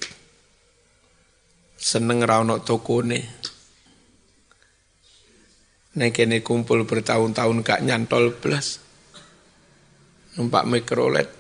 Seneng 1.75 2.23
ra 2.23 2.43
ono 2.43 2.63
tokone. 2.63 3.21
Nek 5.95 6.11
kene 6.11 6.43
kumpul 6.43 6.83
bertahun-tahun 6.83 7.63
gak 7.63 7.83
nyantol 7.87 8.35
blas. 8.35 8.84
Numpak 10.35 10.67
mikrolet, 10.67 11.31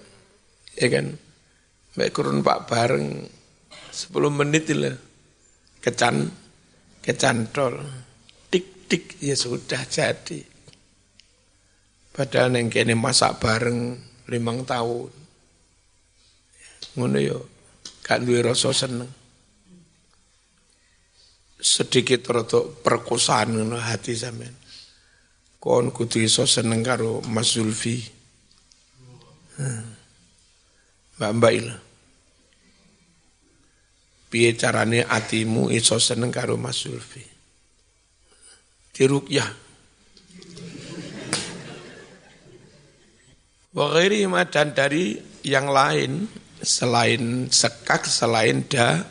ya 0.78 0.86
kan? 0.86 1.14
Mek 1.95 2.11
pak 2.14 2.61
bareng 2.66 3.07
10 3.90 4.11
menit 4.30 4.70
lah. 4.74 4.95
Kecan, 5.78 6.26
kecantol. 7.03 7.78
Tik-tik 8.51 9.22
ya 9.22 9.34
sudah 9.38 9.82
jadi. 9.86 10.40
Padahal 12.14 12.55
neng 12.55 12.70
kene 12.70 12.95
masak 12.95 13.42
bareng 13.42 13.99
limang 14.30 14.62
tahun. 14.62 15.11
Ngono 16.95 17.18
yo, 17.18 17.38
gak 18.07 18.22
duwe 18.22 18.38
rasa 18.42 18.70
seneng. 18.70 19.11
sedikit 21.64 22.28
rotok 22.28 22.84
perkosaan 22.84 23.57
hati 23.80 24.12
sampean. 24.12 24.53
Kon 25.57 25.88
kudu 25.97 26.20
iso 26.20 26.45
seneng 26.45 26.84
karo 26.84 27.24
Mas 27.24 27.57
Zulfi. 27.57 27.97
Hmm. 29.59 29.87
Mbak 31.19 31.33
Mbak 31.39 31.53
Ila. 31.55 31.77
Piye 34.35 34.51
carane 34.59 35.07
atimu 35.07 35.71
iso 35.71 36.03
seneng 36.03 36.35
karo 36.35 36.59
Mas 36.59 36.83
Zulfi? 36.83 37.23
Dirukyah. 38.91 39.51
Wa 43.75 43.91
dan 44.47 44.75
dari 44.75 45.19
yang 45.43 45.67
lain 45.71 46.31
selain 46.63 47.51
sekak, 47.51 48.07
selain 48.07 48.67
da, 48.67 49.03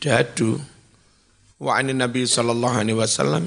dadu. 0.00 0.60
Wa 1.60 1.76
anin 1.76 2.00
Nabi 2.00 2.24
sallallahu 2.24 2.76
alaihi 2.80 2.96
wasallam 2.96 3.44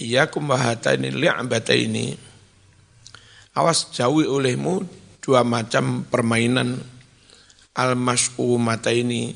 Iyakum 0.00 0.46
wahataini 0.46 1.10
ini 1.10 2.14
Awas 3.52 3.90
jauhi 3.90 4.30
olehmu 4.30 4.86
dua 5.20 5.44
macam 5.44 6.08
permainan 6.08 6.80
al 7.76 7.94
mata 7.96 8.90
ini 8.90 9.32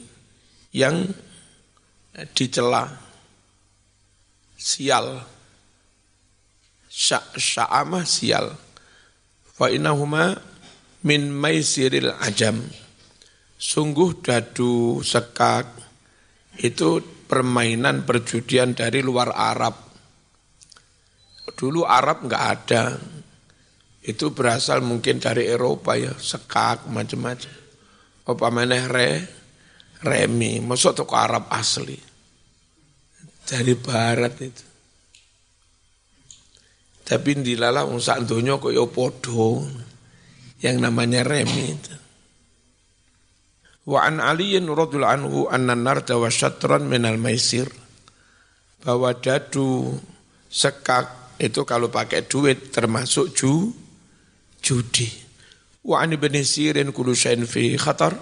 yang 0.74 1.07
dicela 2.35 2.91
sial. 4.59 5.20
Sya'amah 7.35 8.07
sial. 8.07 8.55
Fa 9.55 9.68
innahuma 9.68 10.35
min 11.05 11.28
maisiril 11.30 12.11
ajam. 12.22 12.59
Sungguh 13.55 14.18
dadu 14.24 15.05
sekak 15.05 15.68
itu 16.59 17.03
permainan 17.26 18.07
perjudian 18.07 18.72
dari 18.72 19.03
luar 19.03 19.35
Arab. 19.35 19.74
Dulu 21.55 21.82
Arab 21.87 22.26
nggak 22.26 22.45
ada. 22.45 22.82
Itu 24.05 24.36
berasal 24.36 24.84
mungkin 24.84 25.16
dari 25.16 25.48
Eropa 25.48 25.96
ya, 25.96 26.12
sekak 26.12 26.84
macam-macam. 26.92 27.55
Apa 28.28 28.46
meneh 28.52 28.84
re, 28.84 29.11
remi, 30.05 30.61
masuk 30.61 30.92
toko 30.92 31.16
Arab 31.16 31.48
asli. 31.48 31.96
Dari 33.44 33.72
barat 33.76 34.34
itu. 34.44 34.64
Tapi 37.05 37.30
dilala 37.44 37.84
wong 37.84 38.00
sak 38.00 38.24
kok 38.24 38.72
ya 38.72 38.84
padha 38.88 39.48
yang 40.64 40.80
namanya 40.80 41.20
remi 41.20 41.76
itu. 41.76 41.94
Wa 43.84 44.09
an 44.09 44.24
Ali 44.24 44.57
radhiyallahu 44.57 45.12
anhu 45.12 45.38
anna 45.52 45.76
narda 45.76 46.16
wa 46.16 46.32
syatran 46.32 46.88
minal 46.88 47.20
maisir 47.20 47.68
bahwa 48.80 49.12
dadu 49.12 49.92
sekak 50.48 51.36
itu 51.36 51.68
kalau 51.68 51.92
pakai 51.92 52.24
duit 52.24 52.72
termasuk 52.72 53.36
ju 53.36 53.84
judi. 54.64 55.04
Wa 55.84 56.00
ani 56.00 56.16
bin 56.16 56.32
Sirin 56.40 56.88
kullu 56.96 57.12
fi 57.44 57.76
khatar. 57.76 58.16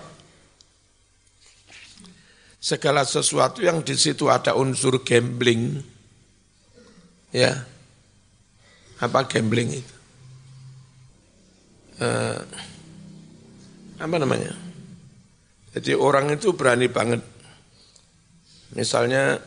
Segala 2.59 3.07
sesuatu 3.07 3.62
yang 3.62 3.86
di 3.86 3.95
situ 3.95 4.26
ada 4.26 4.59
unsur 4.59 5.07
gambling. 5.07 5.78
Ya. 7.30 7.62
Apa 8.99 9.26
gambling 9.26 9.82
itu? 9.82 9.95
Uh, 12.03 12.38
apa 13.99 14.14
namanya? 14.18 14.55
Jadi 15.74 15.95
orang 15.95 16.34
itu 16.34 16.55
berani 16.55 16.86
banget. 16.86 17.22
Misalnya 18.74 19.38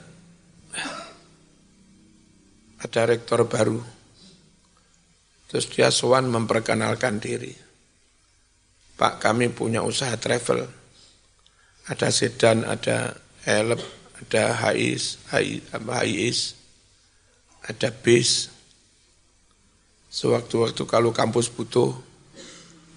ada 2.83 3.01
rektor 3.07 3.47
baru. 3.47 3.94
Terus 5.49 5.65
dia 5.69 5.93
sowan 5.93 6.27
memperkenalkan 6.27 7.21
diri. 7.21 7.53
Pak 8.95 9.19
kami 9.21 9.51
punya 9.51 9.83
usaha 9.83 10.15
travel. 10.17 10.65
Ada 11.85 12.09
sedan, 12.09 12.65
ada 12.65 13.13
elep, 13.45 13.81
ada 14.17 14.57
hais, 14.65 15.21
hais, 15.29 15.61
ada 17.61 17.89
bis. 17.93 18.49
Sewaktu-waktu 20.09 20.81
kalau 20.87 21.11
kampus 21.11 21.51
butuh 21.51 21.91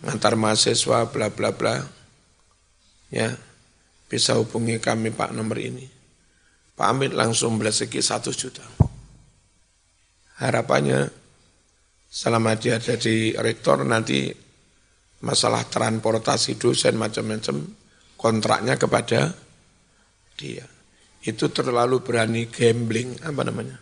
ngantar 0.07 0.39
mahasiswa 0.39 1.11
bla 1.11 1.27
bla 1.35 1.51
bla 1.51 1.83
ya 3.11 3.35
bisa 4.07 4.39
hubungi 4.39 4.79
kami 4.79 5.11
Pak 5.11 5.35
nomor 5.35 5.59
ini. 5.59 5.91
Pak 6.79 6.87
Amit 6.87 7.11
langsung 7.11 7.59
segi 7.59 7.99
satu 7.99 8.31
juta 8.31 8.63
harapannya 10.39 11.11
selama 12.09 12.57
dia 12.57 12.81
jadi 12.81 13.37
rektor 13.37 13.85
nanti 13.85 14.33
masalah 15.21 15.69
transportasi 15.69 16.57
dosen 16.57 16.97
macam-macam 16.97 17.57
kontraknya 18.17 18.75
kepada 18.81 19.37
dia. 20.35 20.65
Itu 21.23 21.53
terlalu 21.53 22.01
berani 22.01 22.49
gambling, 22.49 23.21
apa 23.21 23.43
namanya? 23.45 23.79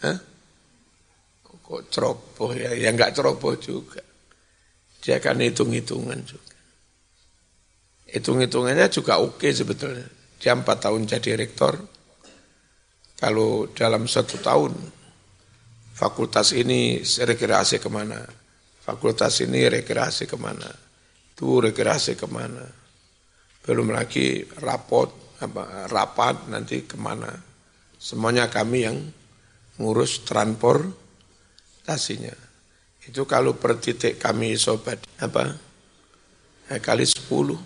Hah? 0.00 0.18
Kok 1.64 1.88
ceroboh 1.88 2.52
ya? 2.52 2.76
Ya 2.76 2.92
enggak 2.92 3.16
ceroboh 3.16 3.56
juga. 3.56 4.04
Dia 5.00 5.20
kan 5.20 5.40
hitung-hitungan 5.40 6.20
juga. 6.24 6.56
Hitung-hitungannya 8.08 8.86
juga 8.92 9.18
oke 9.18 9.48
sebetulnya. 9.50 10.06
Dia 10.38 10.54
empat 10.54 10.86
tahun 10.86 11.08
jadi 11.08 11.40
rektor, 11.40 11.74
kalau 13.16 13.66
dalam 13.72 14.04
satu 14.04 14.36
tahun 14.38 14.76
fakultas 15.94 16.50
ini 16.52 17.00
rekreasi 17.00 17.78
ke 17.78 17.86
mana, 17.86 18.18
fakultas 18.82 19.38
ini 19.46 19.70
rekreasi 19.70 20.26
ke 20.26 20.34
mana, 20.34 20.66
itu 21.30 21.62
rekreasi 21.62 22.18
ke 22.18 22.26
mana, 22.26 22.66
belum 23.62 23.94
lagi 23.94 24.42
rapot 24.58 25.38
apa, 25.38 25.86
rapat 25.86 26.50
nanti 26.50 26.82
ke 26.82 26.98
mana, 26.98 27.30
semuanya 27.94 28.50
kami 28.50 28.78
yang 28.82 28.98
ngurus 29.78 30.26
transportasinya. 30.26 32.34
Itu 33.04 33.28
kalau 33.28 33.52
per 33.54 33.78
titik 33.78 34.16
kami 34.16 34.56
sobat 34.56 34.96
apa 35.20 35.60
ya, 36.72 36.80
kali 36.80 37.04
sepuluh 37.04 37.60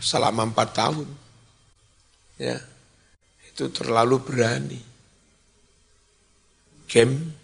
selama 0.00 0.48
empat 0.48 0.68
tahun. 0.72 1.08
Ya, 2.38 2.58
itu 3.46 3.70
terlalu 3.70 4.18
berani. 4.22 4.80
Game, 6.90 7.34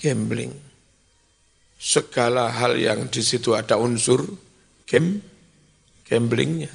gambling. 0.00 0.56
Segala 1.76 2.48
hal 2.48 2.80
yang 2.80 3.12
di 3.12 3.20
situ 3.20 3.52
ada 3.52 3.76
unsur 3.76 4.24
game, 4.88 5.20
gamblingnya. 6.08 6.72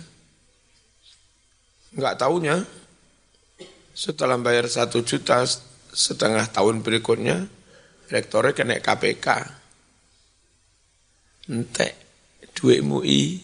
Enggak 1.97 2.15
tahunya, 2.21 2.55
setelah 3.95 4.37
bayar 4.37 4.69
satu 4.69 5.01
juta 5.01 5.45
setengah 5.93 6.45
tahun 6.53 6.85
berikutnya, 6.85 7.47
rektornya 8.09 8.53
kena 8.53 8.77
KPK. 8.81 9.27
Entek, 11.49 11.93
duitmu 12.57 13.05
i, 13.05 13.37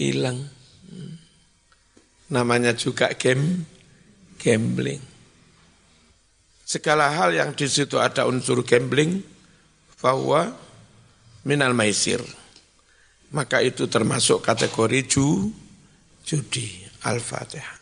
hilang. 0.00 0.40
Namanya 2.32 2.72
juga 2.72 3.12
game, 3.12 3.68
gambling. 4.40 5.11
Segala 6.72 7.12
hal 7.12 7.36
yang 7.36 7.52
di 7.52 7.68
situ 7.68 8.00
ada 8.00 8.24
unsur 8.24 8.64
gambling, 8.64 9.20
bahwa 10.00 10.56
minal 11.44 11.76
maisir. 11.76 12.24
Maka 13.28 13.60
itu 13.60 13.84
termasuk 13.92 14.40
kategori 14.40 15.04
ju, 15.04 15.52
judi. 16.24 16.80
Al-Fatihah. 17.02 17.76